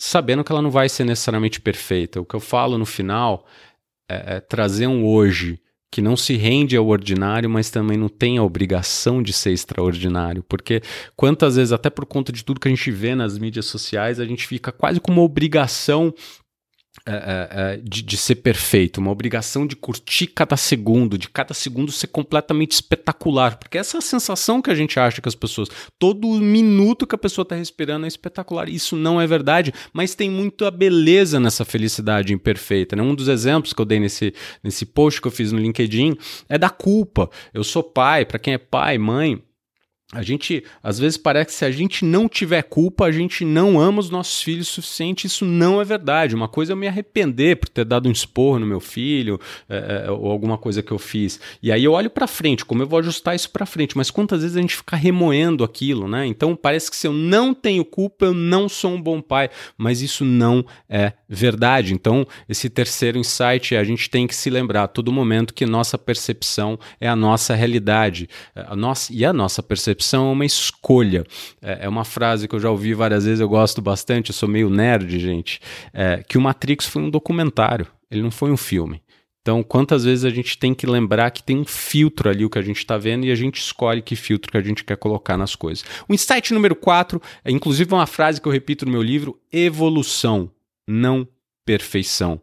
sabendo 0.01 0.45
que 0.45 0.53
ela 0.53 0.63
não 0.63 0.71
vai 0.71 0.89
ser 0.89 1.05
necessariamente 1.05 1.61
perfeita. 1.61 2.21
O 2.21 2.25
que 2.25 2.37
eu 2.37 2.41
falo 2.41 2.79
no 2.79 2.87
final 2.87 3.45
é, 4.09 4.37
é 4.37 4.41
trazer 4.41 4.87
um 4.87 5.05
hoje 5.05 5.61
que 5.91 6.03
não 6.03 6.17
se 6.17 6.37
rende 6.37 6.77
ao 6.77 6.87
ordinário, 6.87 7.49
mas 7.49 7.71
também 7.71 7.97
não 7.97 8.09
tem 8.09 8.39
a 8.39 8.43
obrigação 8.43 9.23
de 9.23 9.33
ser 9.33 9.53
extraordinário. 9.53 10.43
Porque 10.43 10.83
quantas 11.17 11.57
vezes, 11.57 11.73
até 11.73 11.89
por 11.89 12.05
conta 12.05 12.33
de 12.33 12.45
tudo 12.45 12.61
que 12.61 12.69
a 12.69 12.71
gente 12.71 12.91
vê 12.91 13.15
nas 13.15 13.39
mídias 13.39 13.67
sociais, 13.67 14.21
a 14.21 14.25
gente 14.25 14.47
fica 14.47 14.71
quase 14.71 15.01
com 15.01 15.11
uma 15.11 15.23
obrigação 15.23 16.13
de, 17.83 18.03
de, 18.03 18.17
ser 18.17 18.37
perfeito, 18.37 18.99
uma 18.99 19.11
obrigação 19.11 19.67
de 19.67 19.77
curtir 19.77 20.27
cada 20.29 20.57
segundo, 20.57 21.17
de 21.17 21.29
cada 21.29 21.55
segundo 21.55 21.91
ser 21.91 22.09
completamente 22.09 22.73
espetacular, 22.73 23.57
porque 23.59 23.79
essa 23.79 23.97
é 23.97 23.99
a 23.99 24.03
sensação 24.03 24.61
que 24.61 24.71
a 24.71 24.75
gente 24.75 24.99
acha 24.99 25.21
que 25.21 25.29
as 25.29 25.35
pessoas, 25.35 25.69
todo 25.99 26.29
minuto 26.29 27.07
que 27.07 27.15
a 27.15 27.19
pessoa 27.19 27.43
está 27.43 27.55
respirando 27.55 28.05
é 28.05 28.09
espetacular. 28.09 28.69
Isso 28.69 28.97
não 28.97 29.21
é 29.21 29.27
verdade, 29.27 29.73
mas 29.93 30.15
tem 30.15 30.31
muita 30.31 30.71
beleza 30.71 31.41
nessa 31.41 31.65
felicidade 31.65 32.33
imperfeita. 32.33 32.97
Né? 32.97 33.03
Um 33.03 33.15
dos 33.15 33.29
exemplos 33.29 33.73
que 33.73 33.81
eu 33.81 33.87
dei 33.87 34.01
nesse, 34.01 34.35
nesse 34.63 34.85
post 34.85 35.21
que 35.21 35.29
eu 35.29 35.33
fiz 35.33 35.53
no 35.53 35.59
LinkedIn 35.59 36.17
é 36.49 36.59
da 36.59 36.71
culpa. 36.71 37.31
Eu 37.53 37.65
sou 37.65 37.83
pai, 37.83 38.25
para 38.25 38.39
quem 38.39 38.55
é 38.55 38.59
pai, 38.59 38.99
mãe, 38.99 39.43
a 40.11 40.23
gente, 40.23 40.65
às 40.83 40.99
vezes, 40.99 41.19
parece 41.19 41.49
que 41.49 41.53
se 41.53 41.67
a 41.67 41.71
gente 41.71 42.03
não 42.03 42.31
tiver 42.31 42.63
culpa, 42.63 43.05
a 43.05 43.13
gente 43.13 43.45
não 43.45 43.79
ama 43.79 44.01
os 44.01 44.09
nossos 44.09 44.41
filhos 44.43 44.71
o 44.71 44.73
suficiente. 44.73 45.27
Isso 45.27 45.45
não 45.45 45.83
é 45.83 45.85
verdade. 45.85 46.35
Uma 46.35 46.49
coisa 46.49 46.73
é 46.73 46.75
eu 46.75 46.79
me 46.79 46.89
arrepender 46.89 47.57
por 47.57 47.69
ter 47.69 47.85
dado 47.85 48.09
um 48.09 48.13
esporro 48.13 48.59
no 48.59 48.65
meu 48.65 48.81
filho 48.81 49.39
é, 49.69 50.05
é 50.07 50.11
ou 50.11 50.31
alguma 50.31 50.57
coisa 50.57 50.83
que 50.83 50.93
eu 50.93 50.99
fiz. 50.99 51.39
E 51.63 51.71
aí 51.71 51.85
eu 51.85 51.93
olho 51.93 52.09
para 52.09 52.27
frente, 52.27 52.65
como 52.65 52.83
eu 52.83 52.87
vou 52.87 53.01
ajustar 53.01 53.37
isso 53.37 53.51
para 53.51 53.67
frente. 53.67 53.99
Mas 53.99 54.11
quantas 54.11 54.41
vezes 54.41 54.57
a 54.57 54.61
gente 54.63 54.77
fica 54.77 54.97
remoendo 54.97 55.63
aquilo, 55.63 56.09
né? 56.09 56.27
Então 56.27 56.57
parece 56.57 56.91
que 56.91 56.97
se 56.97 57.07
eu 57.07 57.13
não 57.13 57.53
tenho 57.53 57.85
culpa, 57.85 58.25
eu 58.25 58.35
não 58.35 58.67
sou 58.67 58.93
um 58.93 59.03
bom 59.03 59.21
pai. 59.21 59.51
Mas 59.77 60.01
isso 60.01 60.25
não 60.25 60.65
é 60.89 61.13
verdade. 61.29 61.93
Então, 61.93 62.27
esse 62.49 62.71
terceiro 62.71 63.19
insight 63.19 63.75
é 63.75 63.79
a 63.79 63.85
gente 63.85 64.09
tem 64.09 64.27
que 64.27 64.35
se 64.35 64.49
lembrar 64.49 64.85
a 64.85 64.89
todo 64.89 65.13
momento 65.13 65.53
que 65.53 65.67
nossa 65.67 65.99
percepção 65.99 66.79
é 66.99 67.07
a 67.07 67.15
nossa 67.15 67.55
realidade. 67.55 68.27
A 68.55 68.75
nossa, 68.75 69.13
e 69.13 69.23
a 69.23 69.35
nossa 69.35 69.63
percepção 69.63 69.98
percepção 69.99 70.29
é 70.29 70.33
uma 70.33 70.47
escolha. 70.47 71.25
É, 71.61 71.85
é, 71.85 71.89
uma 71.89 72.05
frase 72.05 72.47
que 72.47 72.55
eu 72.55 72.61
já 72.61 72.71
ouvi 72.71 72.95
várias 72.95 73.25
vezes, 73.25 73.41
eu 73.41 73.49
gosto 73.49 73.83
bastante, 73.83 74.31
eu 74.31 74.35
sou 74.35 74.49
meio 74.49 74.71
nerd, 74.71 75.19
gente. 75.19 75.61
É, 75.93 76.23
que 76.27 76.39
o 76.39 76.41
Matrix 76.41 76.87
foi 76.87 77.03
um 77.03 77.11
documentário, 77.11 77.87
ele 78.11 78.23
não 78.23 78.31
foi 78.31 78.51
um 78.51 78.57
filme. 78.57 79.03
Então, 79.43 79.63
quantas 79.63 80.05
vezes 80.05 80.25
a 80.25 80.31
gente 80.31 80.59
tem 80.59 80.75
que 80.75 80.87
lembrar 80.87 81.31
que 81.31 81.43
tem 81.43 81.57
um 81.57 81.65
filtro 81.65 82.29
ali 82.29 82.45
o 82.45 82.51
que 82.51 82.59
a 82.59 82.63
gente 82.63 82.79
está 82.79 82.99
vendo 82.99 83.25
e 83.25 83.31
a 83.31 83.35
gente 83.35 83.59
escolhe 83.59 84.03
que 84.03 84.15
filtro 84.15 84.53
que 84.53 84.59
a 84.59 84.63
gente 84.63 84.85
quer 84.85 84.97
colocar 84.97 85.39
nas 85.39 85.57
coisas. 85.57 85.85
O 86.09 86.15
insight 86.15 86.53
número 86.53 86.77
4 86.77 87.21
é 87.45 87.51
inclusive 87.51 87.93
uma 87.93 88.07
frase 88.07 88.41
que 88.41 88.47
eu 88.47 88.53
repito 88.53 88.85
no 88.85 88.93
meu 88.93 89.03
livro: 89.03 89.39
evolução, 89.51 90.51
não 90.87 91.27
perfeição. 91.65 92.41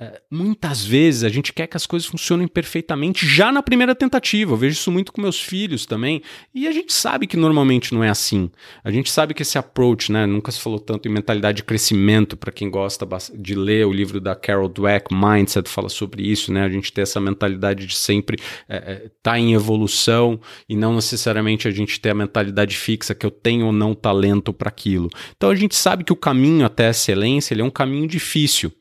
É, 0.00 0.20
muitas 0.30 0.84
vezes 0.84 1.24
a 1.24 1.28
gente 1.28 1.52
quer 1.52 1.66
que 1.66 1.76
as 1.76 1.84
coisas 1.84 2.06
funcionem 2.06 2.46
perfeitamente 2.46 3.26
já 3.26 3.50
na 3.50 3.60
primeira 3.60 3.96
tentativa. 3.96 4.52
Eu 4.52 4.56
vejo 4.56 4.74
isso 4.74 4.92
muito 4.92 5.12
com 5.12 5.20
meus 5.20 5.40
filhos 5.40 5.84
também. 5.86 6.22
E 6.54 6.68
a 6.68 6.72
gente 6.72 6.92
sabe 6.92 7.26
que 7.26 7.36
normalmente 7.36 7.92
não 7.92 8.04
é 8.04 8.08
assim. 8.08 8.48
A 8.84 8.92
gente 8.92 9.10
sabe 9.10 9.34
que 9.34 9.42
esse 9.42 9.58
approach, 9.58 10.12
né? 10.12 10.24
Nunca 10.24 10.52
se 10.52 10.60
falou 10.60 10.78
tanto 10.78 11.08
em 11.08 11.10
mentalidade 11.10 11.56
de 11.56 11.62
crescimento 11.64 12.36
para 12.36 12.52
quem 12.52 12.70
gosta 12.70 13.08
de 13.34 13.56
ler 13.56 13.86
o 13.86 13.92
livro 13.92 14.20
da 14.20 14.36
Carol 14.36 14.68
Dweck, 14.68 15.12
Mindset, 15.12 15.68
fala 15.68 15.88
sobre 15.88 16.22
isso, 16.22 16.52
né? 16.52 16.62
A 16.62 16.68
gente 16.68 16.92
ter 16.92 17.00
essa 17.00 17.20
mentalidade 17.20 17.84
de 17.84 17.96
sempre 17.96 18.36
estar 18.36 18.64
é, 18.68 18.76
é, 18.76 19.10
tá 19.20 19.36
em 19.36 19.52
evolução 19.52 20.38
e 20.68 20.76
não 20.76 20.94
necessariamente 20.94 21.66
a 21.66 21.72
gente 21.72 22.00
ter 22.00 22.10
a 22.10 22.14
mentalidade 22.14 22.76
fixa 22.76 23.16
que 23.16 23.26
eu 23.26 23.32
tenho 23.32 23.66
ou 23.66 23.72
não 23.72 23.96
talento 23.96 24.52
para 24.52 24.68
aquilo. 24.68 25.10
Então 25.36 25.50
a 25.50 25.56
gente 25.56 25.74
sabe 25.74 26.04
que 26.04 26.12
o 26.12 26.16
caminho 26.16 26.64
até 26.64 26.86
a 26.86 26.90
excelência 26.90 27.52
ele 27.52 27.62
é 27.62 27.64
um 27.64 27.70
caminho 27.70 28.06
difícil. 28.06 28.72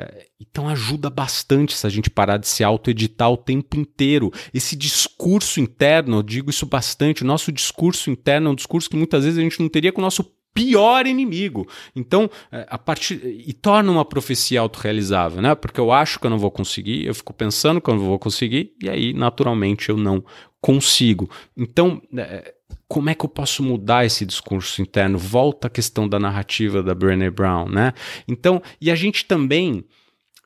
É, 0.00 0.26
então 0.38 0.68
ajuda 0.68 1.10
bastante 1.10 1.76
se 1.76 1.84
a 1.84 1.90
gente 1.90 2.08
parar 2.08 2.36
de 2.36 2.46
se 2.46 2.62
auto-editar 2.62 3.28
o 3.32 3.36
tempo 3.36 3.76
inteiro. 3.76 4.32
Esse 4.54 4.76
discurso 4.76 5.58
interno, 5.58 6.18
eu 6.18 6.22
digo 6.22 6.50
isso 6.50 6.64
bastante, 6.64 7.24
o 7.24 7.26
nosso 7.26 7.50
discurso 7.50 8.08
interno 8.08 8.48
é 8.48 8.52
um 8.52 8.54
discurso 8.54 8.88
que 8.88 8.96
muitas 8.96 9.24
vezes 9.24 9.36
a 9.36 9.42
gente 9.42 9.58
não 9.58 9.68
teria 9.68 9.90
com 9.90 10.00
o 10.00 10.04
nosso 10.04 10.22
pior 10.54 11.04
inimigo. 11.04 11.66
Então, 11.96 12.30
é, 12.52 12.64
a 12.70 12.78
partir 12.78 13.20
e 13.24 13.52
torna 13.52 13.90
uma 13.90 14.04
profecia 14.04 14.60
autorrealizável, 14.60 15.42
né? 15.42 15.56
Porque 15.56 15.80
eu 15.80 15.90
acho 15.90 16.20
que 16.20 16.26
eu 16.26 16.30
não 16.30 16.38
vou 16.38 16.50
conseguir, 16.52 17.04
eu 17.04 17.14
fico 17.14 17.32
pensando 17.32 17.80
que 17.80 17.90
eu 17.90 17.96
não 17.96 18.04
vou 18.04 18.20
conseguir 18.20 18.74
e 18.80 18.88
aí 18.88 19.12
naturalmente 19.12 19.88
eu 19.88 19.96
não 19.96 20.24
consigo. 20.60 21.28
Então, 21.56 22.00
é, 22.16 22.54
como 22.88 23.10
é 23.10 23.14
que 23.14 23.24
eu 23.24 23.28
posso 23.28 23.62
mudar 23.62 24.04
esse 24.04 24.24
discurso 24.24 24.80
interno? 24.80 25.18
Volta 25.18 25.66
à 25.66 25.70
questão 25.70 26.08
da 26.08 26.18
narrativa 26.18 26.82
da 26.82 26.94
Brené 26.94 27.30
Brown, 27.30 27.68
né? 27.68 27.92
Então, 28.26 28.62
e 28.80 28.90
a 28.90 28.94
gente 28.94 29.24
também 29.26 29.84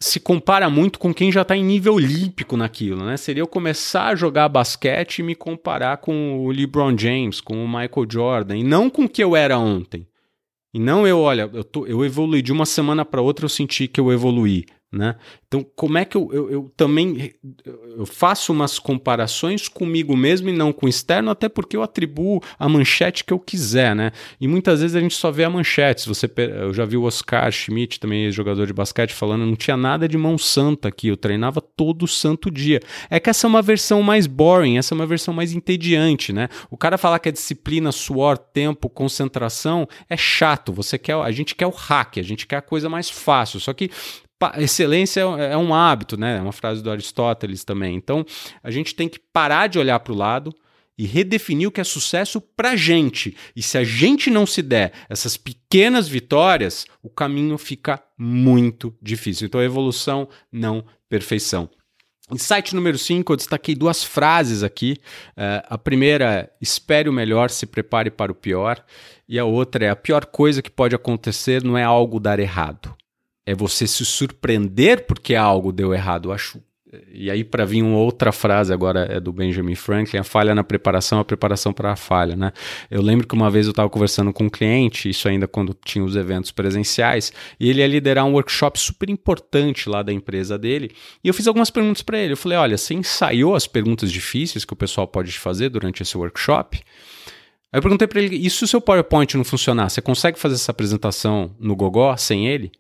se 0.01 0.19
compara 0.19 0.69
muito 0.69 0.99
com 0.99 1.15
quem 1.15 1.31
já 1.31 1.43
está 1.43 1.57
em 1.57 1.65
nível 1.65 1.95
olímpico 1.95 2.57
naquilo, 2.57 3.05
né? 3.05 3.17
Seria 3.17 3.43
eu 3.43 3.47
começar 3.47 4.09
a 4.09 4.15
jogar 4.17 4.49
basquete 4.49 5.21
e 5.21 5.23
me 5.23 5.35
comparar 5.35 5.99
com 5.99 6.45
o 6.45 6.51
LeBron 6.51 6.99
James, 6.99 7.41
com 7.41 7.65
o 7.65 7.69
Michael 7.69 8.07
Jordan, 8.11 8.57
e 8.57 8.65
não 8.65 8.91
com 8.91 9.05
o 9.05 9.09
que 9.09 9.23
eu 9.23 9.37
era 9.37 9.59
ontem. 9.59 10.07
E 10.75 10.81
não 10.81 11.07
eu, 11.07 11.21
olha, 11.21 11.49
eu, 11.53 11.63
tô, 11.63 11.87
eu 11.87 12.05
evolui 12.05 12.43
de 12.43 12.51
uma 12.51 12.67
semana 12.67 13.05
para 13.05 13.21
outra, 13.21 13.45
eu 13.45 13.49
senti 13.49 13.87
que 13.87 14.01
eu 14.01 14.13
evoluí. 14.13 14.65
Né? 14.93 15.17
Então, 15.49 15.65
como 15.75 15.97
é 15.97 16.05
que 16.05 16.15
eu, 16.15 16.29
eu, 16.35 16.51
eu, 16.51 16.73
também 16.77 17.33
eu 17.97 18.05
faço 18.05 18.53
umas 18.53 18.79
comparações 18.79 19.67
comigo 19.67 20.15
mesmo 20.15 20.51
e 20.51 20.53
não 20.53 20.71
com 20.71 20.85
o 20.85 20.89
externo, 20.89 21.31
até 21.31 21.49
porque 21.49 21.75
eu 21.75 21.83
atribuo 21.83 22.43
a 22.59 22.69
manchete 22.69 23.25
que 23.25 23.33
eu 23.33 23.39
quiser, 23.39 23.97
né? 23.97 24.13
E 24.39 24.47
muitas 24.47 24.83
vezes 24.83 24.95
a 24.95 25.01
gente 25.01 25.15
só 25.15 25.31
vê 25.31 25.45
a 25.45 25.51
manchete. 25.51 26.07
Você, 26.07 26.31
eu 26.37 26.75
já 26.75 26.85
vi 26.85 26.99
o 26.99 27.05
Oscar 27.05 27.51
Schmidt, 27.51 27.99
também 27.99 28.31
jogador 28.31 28.67
de 28.67 28.73
basquete, 28.75 29.15
falando: 29.15 29.47
não 29.47 29.57
tinha 29.57 29.79
nada 29.79 30.07
de 30.07 30.19
mão 30.19 30.37
santa 30.37 30.89
aqui, 30.89 31.09
eu 31.09 31.17
treinava 31.17 31.63
todo 31.63 32.07
santo 32.07 32.51
dia. 32.51 32.81
É 33.09 33.19
que 33.19 33.31
essa 33.31 33.47
é 33.47 33.49
uma 33.49 33.63
versão 33.63 34.03
mais 34.03 34.27
boring, 34.27 34.77
essa 34.77 34.95
é 34.95 34.97
uma 34.97 35.07
versão 35.07 35.33
mais 35.33 35.55
entediante, 35.55 36.35
né? 36.35 36.51
O 36.71 36.77
cara 36.77 36.99
falar 36.99 37.19
que 37.19 37.31
é 37.31 37.33
disciplina, 37.33 37.91
suor, 37.93 38.37
tempo, 38.37 38.91
concentração 38.91 39.89
é 40.09 40.19
chato. 40.19 40.71
Você 40.73 40.99
quer, 40.99 41.15
a 41.15 41.31
gente 41.31 41.55
quer 41.55 41.67
o 41.67 41.71
hack, 41.71 42.19
a 42.19 42.23
gente 42.23 42.47
quer 42.47 42.57
a 42.57 42.63
coisa 42.63 42.91
mais 42.91 43.09
fácil. 43.09 43.59
Só 43.59 43.73
que 43.73 43.91
excelência 44.57 45.21
é, 45.39 45.53
é 45.53 45.57
um 45.57 45.75
hábito, 45.75 46.17
né? 46.17 46.39
É 46.39 46.41
uma 46.41 46.53
frase 46.53 46.83
do 46.83 46.91
Aristóteles 46.91 47.65
também. 47.65 47.95
Então, 47.95 48.25
a 48.63 48.71
gente 48.71 48.95
tem 48.95 49.09
que 49.09 49.19
parar 49.19 49.67
de 49.67 49.79
olhar 49.79 50.01
para 50.01 50.13
o 50.13 50.17
lado 50.17 50.55
e 50.97 51.07
redefinir 51.07 51.69
o 51.69 51.73
que 51.73 51.81
é 51.81 51.85
sucesso 51.85 52.41
para 52.41 52.77
gente. 52.77 53.37
E 53.57 53.63
se 53.63 53.79
a 53.79 53.85
gente 53.85 54.31
não 54.31 54.47
se 54.47 54.63
der 54.63 54.93
essas 55.09 55.37
pequenas 55.37 56.07
vitórias, 56.07 56.87
o 57.03 57.09
caminho 57.09 57.57
fica 57.59 58.03
muito 58.17 58.95
difícil. 59.01 59.47
Então, 59.47 59.63
evolução, 59.63 60.29
não 60.51 60.85
perfeição. 61.09 61.69
Insight 62.31 62.75
número 62.75 62.97
5, 62.97 63.33
eu 63.33 63.37
destaquei 63.37 63.75
duas 63.75 64.03
frases 64.03 64.63
aqui. 64.63 64.97
Uh, 65.31 65.67
a 65.69 65.77
primeira 65.77 66.33
é: 66.33 66.51
espere 66.61 67.09
o 67.09 67.13
melhor, 67.13 67.51
se 67.51 67.67
prepare 67.67 68.11
para 68.11 68.33
o 68.33 68.35
pior. 68.35 68.83
E 69.29 69.39
a 69.39 69.45
outra 69.45 69.85
é: 69.85 69.91
a 69.91 69.97
pior 69.97 70.25
coisa 70.27 70.63
que 70.63 70.71
pode 70.71 70.95
acontecer 70.95 71.63
não 71.63 71.77
é 71.77 71.83
algo 71.83 72.19
dar 72.19 72.39
errado, 72.39 72.95
é 73.47 73.55
você 73.55 73.87
se 73.87 74.05
surpreender 74.05 75.07
porque 75.07 75.35
algo 75.35 75.73
deu 75.73 75.93
errado. 75.93 76.29
Eu 76.29 76.33
acho 76.33 76.63
e 77.11 77.31
aí, 77.31 77.43
para 77.43 77.65
vir 77.65 77.83
uma 77.83 77.97
outra 77.97 78.31
frase 78.33 78.71
agora 78.71 79.07
é 79.11 79.19
do 79.19 79.33
Benjamin 79.33 79.75
Franklin: 79.75 80.19
a 80.19 80.25
falha 80.25 80.55
na 80.55 80.63
preparação, 80.63 81.19
a 81.19 81.25
preparação 81.25 81.73
para 81.73 81.93
a 81.93 81.97
falha. 81.97 82.37
Né? 82.37 82.53
Eu 82.91 83.01
lembro 83.01 83.27
que 83.27 83.35
uma 83.35 83.51
vez 83.51 83.65
eu 83.65 83.71
estava 83.71 83.89
conversando 83.89 84.31
com 84.31 84.45
um 84.45 84.51
cliente, 84.51 85.09
isso 85.09 85.27
ainda 85.27 85.49
quando 85.49 85.75
tinha 85.85 86.05
os 86.05 86.17
eventos 86.17 86.51
presenciais, 86.51 87.33
e 87.59 87.71
ele 87.71 87.81
ia 87.81 87.87
liderar 87.87 88.27
um 88.27 88.33
workshop 88.33 88.79
super 88.79 89.09
importante 89.09 89.89
lá 89.89 90.03
da 90.03 90.13
empresa 90.13 90.59
dele. 90.59 90.91
E 91.25 91.29
eu 91.29 91.33
fiz 91.33 91.47
algumas 91.47 91.71
perguntas 91.71 92.03
para 92.03 92.19
ele. 92.19 92.35
Eu 92.35 92.37
falei: 92.37 92.59
olha, 92.59 92.77
você 92.77 92.93
ensaiou 92.93 93.55
as 93.55 93.67
perguntas 93.67 94.13
difíceis 94.13 94.65
que 94.65 94.75
o 94.75 94.77
pessoal 94.77 95.09
pode 95.09 95.33
te 95.33 95.39
fazer 95.39 95.71
durante 95.71 96.03
esse 96.03 96.17
workshop? 96.17 96.77
Aí 97.73 97.79
eu 97.79 97.83
perguntei 97.83 98.07
para 98.07 98.21
ele: 98.21 98.37
e 98.37 98.51
se 98.51 98.65
o 98.65 98.69
seu 98.69 98.83
PowerPoint 98.83 99.35
não 99.35 99.45
funcionar, 99.45 99.89
você 99.89 100.03
consegue 100.03 100.39
fazer 100.39 100.57
essa 100.57 100.71
apresentação 100.71 101.57
no 101.59 101.75
Gogó 101.75 102.15
sem 102.19 102.49
ele? 102.49 102.71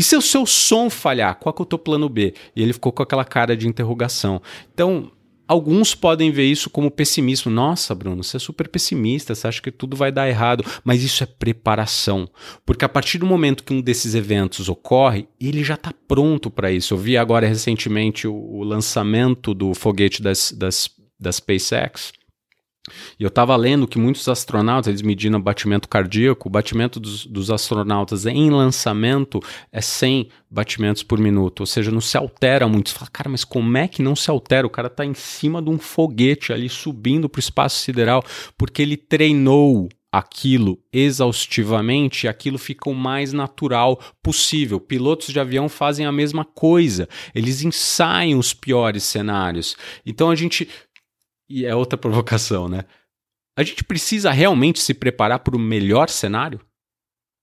E 0.00 0.02
se 0.02 0.16
o 0.16 0.22
seu 0.22 0.46
som 0.46 0.88
falhar, 0.88 1.38
qual 1.38 1.52
que 1.52 1.60
é 1.60 1.64
o 1.64 1.66
teu 1.66 1.78
plano 1.78 2.08
B? 2.08 2.32
E 2.56 2.62
ele 2.62 2.72
ficou 2.72 2.90
com 2.90 3.02
aquela 3.02 3.22
cara 3.22 3.54
de 3.54 3.68
interrogação. 3.68 4.40
Então, 4.72 5.12
alguns 5.46 5.94
podem 5.94 6.30
ver 6.30 6.46
isso 6.46 6.70
como 6.70 6.90
pessimismo. 6.90 7.52
Nossa, 7.52 7.94
Bruno, 7.94 8.24
você 8.24 8.38
é 8.38 8.40
super 8.40 8.66
pessimista, 8.66 9.34
você 9.34 9.46
acha 9.46 9.60
que 9.60 9.70
tudo 9.70 9.98
vai 9.98 10.10
dar 10.10 10.26
errado. 10.26 10.64
Mas 10.82 11.02
isso 11.02 11.22
é 11.22 11.26
preparação. 11.26 12.26
Porque 12.64 12.82
a 12.82 12.88
partir 12.88 13.18
do 13.18 13.26
momento 13.26 13.62
que 13.62 13.74
um 13.74 13.82
desses 13.82 14.14
eventos 14.14 14.70
ocorre, 14.70 15.28
ele 15.38 15.62
já 15.62 15.74
está 15.74 15.92
pronto 16.08 16.50
para 16.50 16.72
isso. 16.72 16.94
Eu 16.94 16.98
vi 16.98 17.18
agora 17.18 17.46
recentemente 17.46 18.26
o, 18.26 18.32
o 18.34 18.64
lançamento 18.64 19.52
do 19.52 19.74
foguete 19.74 20.22
das, 20.22 20.50
das, 20.50 20.88
da 21.20 21.30
SpaceX. 21.30 22.10
E 23.18 23.22
eu 23.22 23.28
estava 23.28 23.54
lendo 23.56 23.86
que 23.86 23.98
muitos 23.98 24.26
astronautas, 24.26 24.88
eles 24.88 25.02
medindo 25.02 25.38
batimento 25.38 25.88
cardíaco, 25.88 26.48
o 26.48 26.50
batimento 26.50 26.98
dos, 26.98 27.26
dos, 27.26 27.50
astronautas 27.50 28.24
em 28.26 28.50
lançamento 28.50 29.40
é 29.70 29.80
100 29.80 30.28
batimentos 30.50 31.02
por 31.02 31.18
minuto, 31.18 31.60
ou 31.60 31.66
seja, 31.66 31.90
não 31.90 32.00
se 32.00 32.16
altera 32.16 32.66
muito. 32.66 32.90
Você 32.90 32.98
fala, 32.98 33.10
cara, 33.12 33.28
mas 33.28 33.44
como 33.44 33.76
é 33.76 33.86
que 33.86 34.02
não 34.02 34.16
se 34.16 34.30
altera? 34.30 34.66
O 34.66 34.70
cara 34.70 34.88
está 34.88 35.04
em 35.04 35.14
cima 35.14 35.60
de 35.60 35.68
um 35.68 35.78
foguete 35.78 36.52
ali 36.52 36.68
subindo 36.68 37.28
para 37.28 37.38
o 37.38 37.40
espaço 37.40 37.78
sideral, 37.80 38.24
porque 38.56 38.82
ele 38.82 38.96
treinou 38.96 39.88
aquilo 40.12 40.78
exaustivamente, 40.92 42.26
aquilo 42.26 42.58
fica 42.58 42.90
o 42.90 42.94
mais 42.94 43.32
natural 43.32 44.00
possível. 44.22 44.80
Pilotos 44.80 45.32
de 45.32 45.38
avião 45.38 45.68
fazem 45.68 46.04
a 46.04 46.10
mesma 46.10 46.44
coisa, 46.44 47.08
eles 47.34 47.62
ensaiam 47.62 48.38
os 48.38 48.52
piores 48.52 49.04
cenários. 49.04 49.76
Então 50.04 50.30
a 50.30 50.34
gente 50.34 50.68
e 51.50 51.66
é 51.66 51.74
outra 51.74 51.98
provocação, 51.98 52.68
né? 52.68 52.84
A 53.58 53.62
gente 53.62 53.84
precisa 53.84 54.30
realmente 54.30 54.80
se 54.80 54.94
preparar 54.94 55.40
para 55.40 55.56
o 55.56 55.58
melhor 55.58 56.08
cenário? 56.08 56.60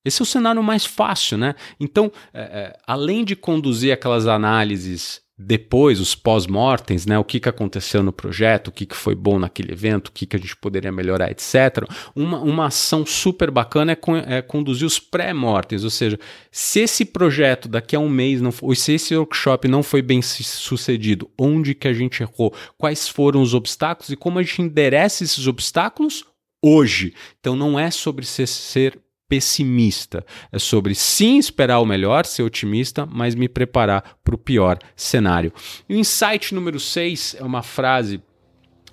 Esse 0.06 0.22
é 0.22 0.24
o 0.24 0.26
cenário 0.26 0.64
mais 0.64 0.86
fácil, 0.86 1.38
né? 1.38 1.54
Então, 1.80 2.12
é, 2.34 2.42
é, 2.42 2.80
além 2.88 3.26
de 3.26 3.36
conduzir 3.36 3.92
aquelas 3.92 4.26
análises 4.26 5.22
depois, 5.40 6.00
os 6.00 6.16
pós-mortems, 6.16 7.06
né, 7.06 7.20
o 7.20 7.24
que, 7.24 7.40
que 7.40 7.48
aconteceu 7.48 8.02
no 8.02 8.12
projeto, 8.12 8.70
o 8.70 8.72
que, 8.72 8.88
que 8.88 8.96
foi 8.96 9.14
bom 9.14 9.38
naquele 9.38 9.72
evento, 9.72 10.08
o 10.08 10.12
que, 10.12 10.26
que 10.26 10.36
a 10.36 10.40
gente 10.40 10.56
poderia 10.56 10.92
melhorar, 10.92 11.30
etc. 11.30 11.88
Uma, 12.16 12.40
uma 12.40 12.66
ação 12.66 13.06
super 13.06 13.52
bacana 13.52 13.92
é, 13.92 13.96
con 13.96 14.18
é 14.18 14.42
conduzir 14.42 14.88
os 14.88 14.98
pré-mortems, 15.00 15.84
ou 15.84 15.92
seja, 15.92 16.20
se 16.52 16.80
esse 16.80 17.06
projeto 17.06 17.68
daqui 17.68 17.96
a 17.96 18.00
um 18.00 18.10
mês, 18.10 18.42
não 18.42 18.52
ou 18.64 18.74
se 18.74 18.94
esse 18.94 19.16
workshop 19.16 19.68
não 19.68 19.84
foi 19.84 20.02
bem 20.02 20.24
sucedido, 20.24 21.30
onde 21.38 21.76
que 21.76 21.88
a 21.88 21.94
gente 21.94 22.24
errou, 22.24 22.52
quais 22.76 23.08
foram 23.08 23.42
os 23.42 23.54
obstáculos 23.54 24.10
e 24.10 24.16
como 24.16 24.40
a 24.40 24.44
gente 24.44 24.64
endereça 24.64 25.24
esses 25.24 25.46
obstáculos 25.46 26.26
hoje. 26.64 27.14
Então 27.40 27.56
não 27.56 27.80
é 27.80 27.92
sobre 27.92 28.26
ser, 28.26 28.48
ser 28.48 29.00
pessimista. 29.28 30.26
É 30.52 30.60
sobre 30.60 30.96
sim 30.96 31.38
esperar 31.38 31.80
o 31.80 31.86
melhor, 31.86 32.26
ser 32.26 32.44
otimista, 32.44 33.06
mas 33.06 33.36
me 33.36 33.48
preparar 33.48 34.18
para 34.24 34.36
o 34.36 34.38
pior 34.38 34.78
cenário. 34.96 35.52
E 35.88 35.96
o 35.96 36.00
insight 36.00 36.54
número 36.54 36.80
6 36.80 37.38
é 37.40 37.44
uma 37.44 37.62
frase 37.62 38.22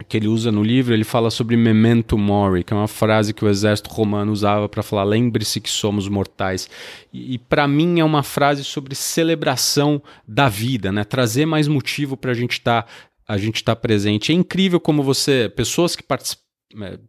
que 0.08 0.16
ele 0.16 0.26
usa 0.26 0.50
no 0.50 0.62
livro, 0.62 0.92
ele 0.92 1.04
fala 1.04 1.30
sobre 1.30 1.56
memento 1.56 2.18
mori, 2.18 2.64
que 2.64 2.72
é 2.72 2.76
uma 2.76 2.88
frase 2.88 3.32
que 3.32 3.44
o 3.44 3.48
exército 3.48 3.90
romano 3.90 4.32
usava 4.32 4.68
para 4.68 4.82
falar 4.82 5.04
lembre-se 5.04 5.60
que 5.60 5.70
somos 5.70 6.08
mortais. 6.08 6.68
E, 7.12 7.34
e 7.34 7.38
para 7.38 7.68
mim 7.68 8.00
é 8.00 8.04
uma 8.04 8.22
frase 8.22 8.64
sobre 8.64 8.94
celebração 8.94 10.02
da 10.26 10.48
vida, 10.48 10.90
né? 10.90 11.04
Trazer 11.04 11.46
mais 11.46 11.68
motivo 11.68 12.16
para 12.16 12.32
a 12.32 12.34
gente 12.34 12.54
estar 12.54 12.82
tá, 12.82 12.88
a 13.26 13.38
gente 13.38 13.56
estar 13.56 13.76
tá 13.76 13.80
presente. 13.80 14.32
É 14.32 14.34
incrível 14.34 14.80
como 14.80 15.02
você, 15.02 15.48
pessoas 15.54 15.94
que 15.94 16.02
participam 16.02 16.43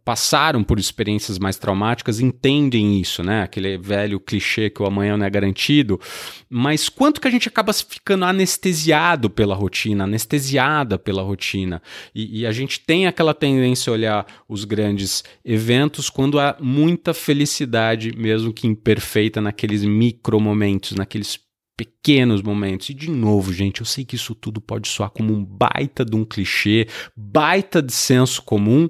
passaram 0.04 0.62
por 0.62 0.78
experiências 0.78 1.38
mais 1.38 1.56
traumáticas 1.56 2.20
entendem 2.20 3.00
isso, 3.00 3.22
né? 3.22 3.42
Aquele 3.42 3.76
velho 3.78 4.20
clichê 4.20 4.70
que 4.70 4.82
o 4.82 4.86
amanhã 4.86 5.16
não 5.16 5.26
é 5.26 5.30
garantido. 5.30 6.00
Mas 6.48 6.88
quanto 6.88 7.20
que 7.20 7.28
a 7.28 7.30
gente 7.30 7.48
acaba 7.48 7.72
ficando 7.72 8.24
anestesiado 8.24 9.28
pela 9.28 9.54
rotina, 9.54 10.04
anestesiada 10.04 10.98
pela 10.98 11.22
rotina? 11.22 11.82
E, 12.14 12.40
e 12.40 12.46
a 12.46 12.52
gente 12.52 12.80
tem 12.80 13.06
aquela 13.06 13.34
tendência 13.34 13.90
a 13.90 13.94
olhar 13.94 14.26
os 14.48 14.64
grandes 14.64 15.24
eventos 15.44 16.08
quando 16.08 16.38
há 16.38 16.56
muita 16.60 17.12
felicidade, 17.12 18.16
mesmo 18.16 18.52
que 18.52 18.66
imperfeita, 18.66 19.40
naqueles 19.40 19.82
micro 19.84 20.40
momentos, 20.40 20.92
naqueles 20.92 21.38
pequenos 21.76 22.40
momentos. 22.40 22.88
E 22.88 22.94
de 22.94 23.10
novo, 23.10 23.52
gente, 23.52 23.80
eu 23.80 23.86
sei 23.86 24.04
que 24.04 24.16
isso 24.16 24.34
tudo 24.34 24.60
pode 24.60 24.88
soar 24.88 25.10
como 25.10 25.34
um 25.34 25.44
baita 25.44 26.04
de 26.04 26.16
um 26.16 26.24
clichê, 26.24 26.88
baita 27.14 27.82
de 27.82 27.92
senso 27.92 28.42
comum, 28.42 28.88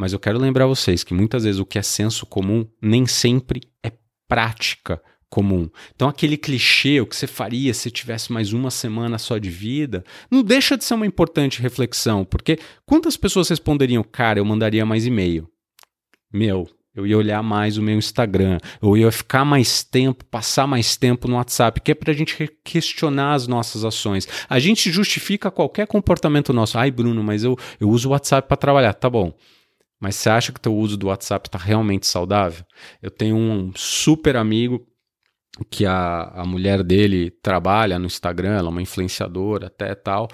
mas 0.00 0.14
eu 0.14 0.18
quero 0.18 0.38
lembrar 0.38 0.66
vocês 0.66 1.04
que 1.04 1.12
muitas 1.12 1.44
vezes 1.44 1.60
o 1.60 1.66
que 1.66 1.78
é 1.78 1.82
senso 1.82 2.24
comum 2.24 2.66
nem 2.80 3.06
sempre 3.06 3.60
é 3.84 3.92
prática 4.26 4.98
comum. 5.28 5.68
Então, 5.94 6.08
aquele 6.08 6.38
clichê, 6.38 7.02
o 7.02 7.06
que 7.06 7.14
você 7.14 7.26
faria 7.26 7.74
se 7.74 7.90
tivesse 7.90 8.32
mais 8.32 8.54
uma 8.54 8.70
semana 8.70 9.18
só 9.18 9.36
de 9.36 9.50
vida, 9.50 10.02
não 10.30 10.42
deixa 10.42 10.74
de 10.74 10.84
ser 10.84 10.94
uma 10.94 11.06
importante 11.06 11.60
reflexão, 11.60 12.24
porque 12.24 12.58
quantas 12.86 13.14
pessoas 13.14 13.50
responderiam, 13.50 14.02
cara, 14.02 14.38
eu 14.38 14.44
mandaria 14.44 14.86
mais 14.86 15.04
e-mail? 15.04 15.46
Meu, 16.32 16.66
eu 16.96 17.06
ia 17.06 17.18
olhar 17.18 17.42
mais 17.42 17.76
o 17.76 17.82
meu 17.82 17.98
Instagram, 17.98 18.56
eu 18.80 18.96
ia 18.96 19.12
ficar 19.12 19.44
mais 19.44 19.84
tempo, 19.84 20.24
passar 20.24 20.66
mais 20.66 20.96
tempo 20.96 21.28
no 21.28 21.36
WhatsApp, 21.36 21.78
que 21.78 21.92
é 21.92 21.94
para 21.94 22.10
a 22.10 22.16
gente 22.16 22.50
questionar 22.64 23.34
as 23.34 23.46
nossas 23.46 23.84
ações. 23.84 24.26
A 24.48 24.58
gente 24.58 24.90
justifica 24.90 25.50
qualquer 25.50 25.86
comportamento 25.86 26.54
nosso. 26.54 26.78
Ai, 26.78 26.90
Bruno, 26.90 27.22
mas 27.22 27.44
eu, 27.44 27.54
eu 27.78 27.90
uso 27.90 28.08
o 28.08 28.12
WhatsApp 28.12 28.48
para 28.48 28.56
trabalhar. 28.56 28.94
Tá 28.94 29.10
bom. 29.10 29.36
Mas 30.00 30.16
você 30.16 30.30
acha 30.30 30.50
que 30.52 30.58
o 30.58 30.62
teu 30.62 30.74
uso 30.74 30.96
do 30.96 31.08
WhatsApp 31.08 31.48
está 31.48 31.58
realmente 31.58 32.06
saudável? 32.06 32.64
Eu 33.02 33.10
tenho 33.10 33.36
um 33.36 33.72
super 33.76 34.36
amigo 34.36 34.86
que 35.68 35.84
a, 35.84 36.22
a 36.34 36.44
mulher 36.44 36.82
dele 36.82 37.30
trabalha 37.42 37.98
no 37.98 38.06
Instagram, 38.06 38.56
ela 38.56 38.68
é 38.68 38.70
uma 38.70 38.82
influenciadora 38.82 39.66
até 39.66 39.94
tal, 39.94 40.28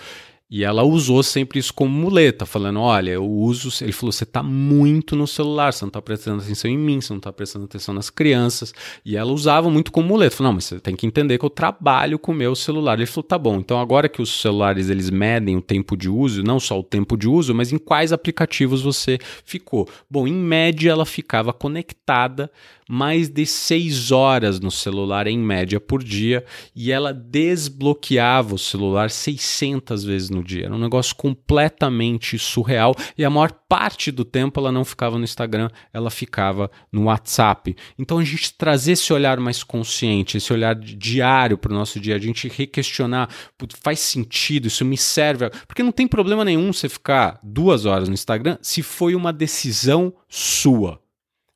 e 0.48 0.62
ela 0.62 0.84
usou 0.84 1.24
sempre 1.24 1.58
isso 1.58 1.74
como 1.74 1.90
muleta, 1.90 2.46
falando: 2.46 2.80
olha, 2.80 3.10
eu 3.10 3.28
uso. 3.28 3.68
Ele 3.82 3.90
falou: 3.90 4.12
você 4.12 4.22
está 4.22 4.44
muito 4.44 5.16
no 5.16 5.26
celular, 5.26 5.72
você 5.72 5.84
não 5.84 5.88
está 5.88 6.00
prestando 6.00 6.40
atenção 6.40 6.70
em 6.70 6.78
mim, 6.78 7.00
você 7.00 7.12
não 7.12 7.18
está 7.18 7.32
prestando 7.32 7.64
atenção 7.64 7.92
nas 7.92 8.10
crianças. 8.10 8.72
E 9.04 9.16
ela 9.16 9.32
usava 9.32 9.68
muito 9.68 9.90
como 9.90 10.06
muleta. 10.06 10.36
Falou: 10.36 10.52
não, 10.52 10.54
mas 10.54 10.66
você 10.66 10.78
tem 10.78 10.94
que 10.94 11.04
entender 11.04 11.36
que 11.36 11.44
eu 11.44 11.50
trabalho 11.50 12.16
com 12.16 12.30
o 12.30 12.34
meu 12.34 12.54
celular. 12.54 12.96
Ele 12.96 13.06
falou: 13.06 13.24
tá 13.24 13.36
bom, 13.36 13.56
então 13.56 13.80
agora 13.80 14.08
que 14.08 14.22
os 14.22 14.40
celulares 14.40 14.88
eles 14.88 15.10
medem 15.10 15.56
o 15.56 15.60
tempo 15.60 15.96
de 15.96 16.08
uso, 16.08 16.44
não 16.44 16.60
só 16.60 16.78
o 16.78 16.84
tempo 16.84 17.16
de 17.16 17.28
uso, 17.28 17.52
mas 17.52 17.72
em 17.72 17.78
quais 17.78 18.12
aplicativos 18.12 18.82
você 18.82 19.18
ficou. 19.44 19.88
Bom, 20.08 20.28
em 20.28 20.32
média 20.32 20.92
ela 20.92 21.04
ficava 21.04 21.52
conectada 21.52 22.48
mais 22.88 23.28
de 23.28 23.44
seis 23.44 24.12
horas 24.12 24.60
no 24.60 24.70
celular 24.70 25.26
em 25.26 25.38
média 25.38 25.80
por 25.80 26.02
dia 26.02 26.44
e 26.74 26.92
ela 26.92 27.12
desbloqueava 27.12 28.54
o 28.54 28.58
celular 28.58 29.10
600 29.10 30.04
vezes 30.04 30.30
no 30.30 30.42
dia. 30.42 30.66
Era 30.66 30.74
um 30.74 30.78
negócio 30.78 31.14
completamente 31.16 32.38
surreal 32.38 32.94
e 33.16 33.24
a 33.24 33.30
maior 33.30 33.52
parte 33.68 34.10
do 34.10 34.24
tempo 34.24 34.60
ela 34.60 34.70
não 34.70 34.84
ficava 34.84 35.18
no 35.18 35.24
Instagram, 35.24 35.68
ela 35.92 36.10
ficava 36.10 36.70
no 36.92 37.04
WhatsApp. 37.04 37.74
Então 37.98 38.18
a 38.18 38.24
gente 38.24 38.54
trazer 38.54 38.92
esse 38.92 39.12
olhar 39.12 39.38
mais 39.40 39.62
consciente, 39.62 40.36
esse 40.36 40.52
olhar 40.52 40.74
diário 40.74 41.58
para 41.58 41.72
o 41.72 41.74
nosso 41.74 41.98
dia, 41.98 42.14
a 42.14 42.20
gente 42.20 42.48
requestionar, 42.48 43.28
faz 43.82 44.00
sentido, 44.00 44.68
isso 44.68 44.84
me 44.84 44.96
serve, 44.96 45.50
porque 45.66 45.82
não 45.82 45.92
tem 45.92 46.06
problema 46.06 46.44
nenhum 46.44 46.72
você 46.72 46.88
ficar 46.88 47.40
duas 47.42 47.84
horas 47.84 48.08
no 48.08 48.14
Instagram 48.14 48.58
se 48.62 48.82
foi 48.82 49.14
uma 49.14 49.32
decisão 49.32 50.12
sua. 50.28 51.05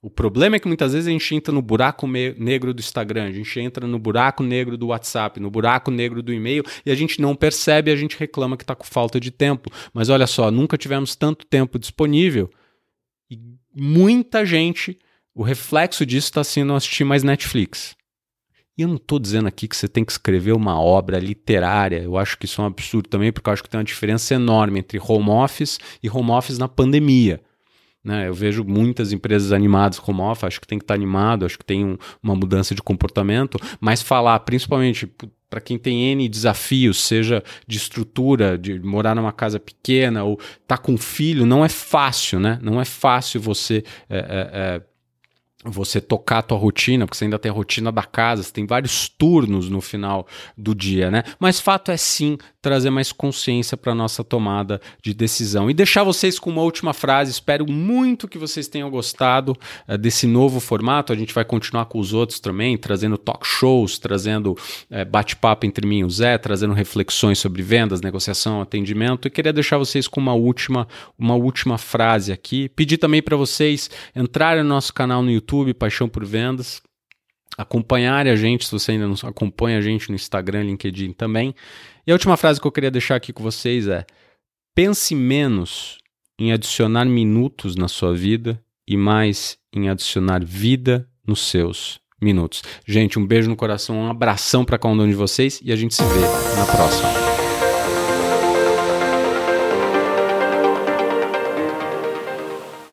O 0.03 0.09
problema 0.09 0.57
é 0.57 0.59
que 0.59 0.67
muitas 0.67 0.95
vezes 0.95 1.07
a 1.07 1.11
gente 1.11 1.35
entra 1.35 1.53
no 1.53 1.61
buraco 1.61 2.07
negro 2.07 2.73
do 2.73 2.81
Instagram, 2.81 3.25
a 3.25 3.33
gente 3.33 3.61
entra 3.61 3.87
no 3.87 3.99
buraco 3.99 4.43
negro 4.43 4.79
do 4.79 4.87
WhatsApp, 4.87 5.39
no 5.39 5.51
buraco 5.51 5.91
negro 5.91 6.23
do 6.23 6.33
e-mail 6.33 6.65
e 6.87 6.91
a 6.91 6.95
gente 6.95 7.21
não 7.21 7.37
percebe, 7.37 7.91
a 7.91 7.97
gente 7.97 8.19
reclama 8.19 8.57
que 8.57 8.63
está 8.63 8.75
com 8.75 8.85
falta 8.85 9.21
de 9.21 9.31
tempo. 9.31 9.71
Mas 9.93 10.09
olha 10.09 10.27
só, 10.27 10.51
nunca 10.51 10.79
tivemos 10.79 11.15
tanto 11.15 11.45
tempo 11.45 11.79
disponível 11.79 12.51
e 13.31 13.39
muita 13.75 14.45
gente, 14.45 14.99
o 15.35 15.43
reflexo 15.43 16.07
disso 16.07 16.29
está 16.29 16.43
sendo 16.43 16.73
assistir 16.73 17.05
mais 17.05 17.23
Netflix. 17.23 17.95
E 18.79 18.83
eu 18.83 18.89
não 18.89 18.97
estou 18.97 19.19
dizendo 19.19 19.49
aqui 19.49 19.69
que 19.69 19.77
você 19.77 19.87
tem 19.87 20.03
que 20.03 20.13
escrever 20.13 20.53
uma 20.53 20.81
obra 20.81 21.19
literária, 21.19 22.03
eu 22.03 22.17
acho 22.17 22.39
que 22.39 22.47
isso 22.47 22.63
é 22.63 22.65
um 22.65 22.69
absurdo 22.69 23.09
também, 23.11 23.31
porque 23.31 23.51
eu 23.51 23.53
acho 23.53 23.63
que 23.63 23.69
tem 23.69 23.79
uma 23.79 23.85
diferença 23.85 24.35
enorme 24.35 24.81
entre 24.81 24.99
home 24.99 25.29
office 25.29 25.79
e 26.03 26.09
home 26.09 26.31
office 26.31 26.57
na 26.57 26.67
pandemia. 26.67 27.43
Né? 28.03 28.29
Eu 28.29 28.35
vejo 28.35 28.65
muitas 28.65 29.13
empresas 29.13 29.53
animadas 29.53 29.99
como 29.99 30.23
off, 30.23 30.47
acho 30.47 30.61
que 30.61 30.67
tem 30.67 30.79
que 30.79 30.85
estar 30.85 30.95
tá 30.95 30.99
animado, 30.99 31.45
acho 31.45 31.59
que 31.59 31.65
tem 31.65 31.85
um, 31.85 31.99
uma 32.23 32.35
mudança 32.35 32.75
de 32.75 32.83
comportamento, 32.83 33.59
mas 33.81 34.03
falar, 34.03 34.39
principalmente 34.41 35.07
para 35.51 35.61
quem 35.61 35.77
tem 35.77 36.13
N 36.13 36.29
desafios, 36.29 37.03
seja 37.03 37.43
de 37.67 37.77
estrutura, 37.77 38.57
de 38.57 38.79
morar 38.79 39.17
numa 39.17 39.33
casa 39.33 39.59
pequena 39.59 40.23
ou 40.23 40.39
tá 40.67 40.79
com 40.79 40.97
filho, 40.97 41.45
não 41.45 41.65
é 41.65 41.69
fácil, 41.69 42.39
né? 42.39 42.59
Não 42.63 42.81
é 42.81 42.85
fácil 42.85 43.41
você 43.41 43.83
é, 44.09 44.19
é, 44.19 44.83
você 45.65 46.01
tocar 46.01 46.39
a 46.39 46.43
tua 46.43 46.59
rotina, 46.59 47.07
porque 47.07 47.19
você 47.19 47.25
ainda 47.25 47.39
tem 47.39 47.51
a 47.51 47.55
rotina 47.55 47.93
da 47.93 48.03
casa, 48.03 48.43
você 48.43 48.53
tem 48.53 48.67
vários 48.67 49.09
turnos 49.09 49.69
no 49.69 49.81
final 49.81 50.27
do 50.57 50.75
dia, 50.75 51.11
né? 51.11 51.23
Mas 51.39 51.61
fato 51.61 51.91
é 51.91 51.97
sim 51.97 52.39
trazer 52.63 52.91
mais 52.91 53.11
consciência 53.13 53.77
para 53.77 53.95
nossa 53.95 54.23
tomada 54.23 54.81
de 55.03 55.15
decisão. 55.15 55.71
E 55.71 55.75
deixar 55.75 56.05
vocês 56.05 56.39
com 56.39 56.51
uma 56.51 56.63
última 56.63 56.93
frase. 56.93 57.31
Espero 57.31 57.71
muito 57.71 58.29
que 58.29 58.39
vocês 58.39 58.69
tenham 58.69 58.91
gostado 58.91 59.57
uh, 59.89 59.97
desse 59.97 60.27
novo 60.27 60.61
formato. 60.61 61.13
A 61.13 61.17
gente 61.17 61.33
vai 61.33 61.45
continuar 61.45 61.87
com 61.87 61.99
os 61.99 62.13
outros 62.13 62.39
também, 62.39 62.77
trazendo 62.77 63.17
talk 63.17 63.47
shows, 63.47 63.99
trazendo 63.99 64.53
uh, 64.53 65.05
bate-papo 65.11 65.67
entre 65.67 65.87
mim 65.87 66.01
e 66.01 66.05
o 66.05 66.11
Zé, 66.11 66.37
trazendo 66.37 66.75
reflexões 66.75 67.39
sobre 67.39 67.63
vendas, 67.63 68.01
negociação, 68.01 68.61
atendimento. 68.61 69.27
E 69.27 69.31
queria 69.31 69.53
deixar 69.53 69.79
vocês 69.79 70.07
com 70.07 70.21
uma 70.21 70.35
última, 70.35 70.87
uma 71.19 71.35
última 71.35 71.79
frase 71.79 72.33
aqui. 72.33 72.69
Pedir 72.71 72.99
também 72.99 73.23
para 73.23 73.37
vocês 73.37 73.91
entrarem 74.15 74.63
no 74.63 74.69
nosso 74.69 74.93
canal 74.93 75.23
no 75.23 75.31
YouTube, 75.31 75.50
Paixão 75.75 76.09
por 76.09 76.25
Vendas 76.25 76.83
acompanharem 77.57 78.33
a 78.33 78.37
gente, 78.37 78.65
se 78.65 78.73
você 78.73 78.93
ainda 78.93 79.07
não 79.07 79.15
acompanha 79.23 79.79
a 79.79 79.81
gente 79.81 80.09
no 80.09 80.15
Instagram, 80.15 80.63
LinkedIn 80.63 81.13
também. 81.13 81.55
E 82.07 82.11
a 82.11 82.15
última 82.15 82.37
frase 82.37 82.61
que 82.61 82.67
eu 82.67 82.73
queria 82.73 82.91
deixar 82.91 83.17
aqui 83.17 83.33
com 83.33 83.43
vocês 83.43 83.87
é: 83.87 84.07
pense 84.75 85.15
menos 85.15 85.99
em 86.39 86.53
adicionar 86.53 87.05
minutos 87.05 87.77
na 87.77 87.89
sua 87.89 88.15
vida 88.15 88.63
e 88.89 88.97
mais 88.97 89.59
em 89.75 89.89
adicionar 89.89 90.45
vida 90.45 91.09
nos 91.27 91.41
seus 91.41 92.01
minutos. 92.21 92.63
Gente, 92.87 93.19
um 93.19 93.27
beijo 93.27 93.49
no 93.49 93.57
coração, 93.57 93.97
um 93.97 94.11
abração 94.11 94.65
para 94.65 94.79
cada 94.79 94.95
um 94.95 95.09
de 95.09 95.15
vocês 95.15 95.61
e 95.63 95.73
a 95.73 95.77
gente 95.77 95.95
se 95.95 96.03
vê 96.03 96.57
na 96.57 96.67
próxima. 96.67 97.40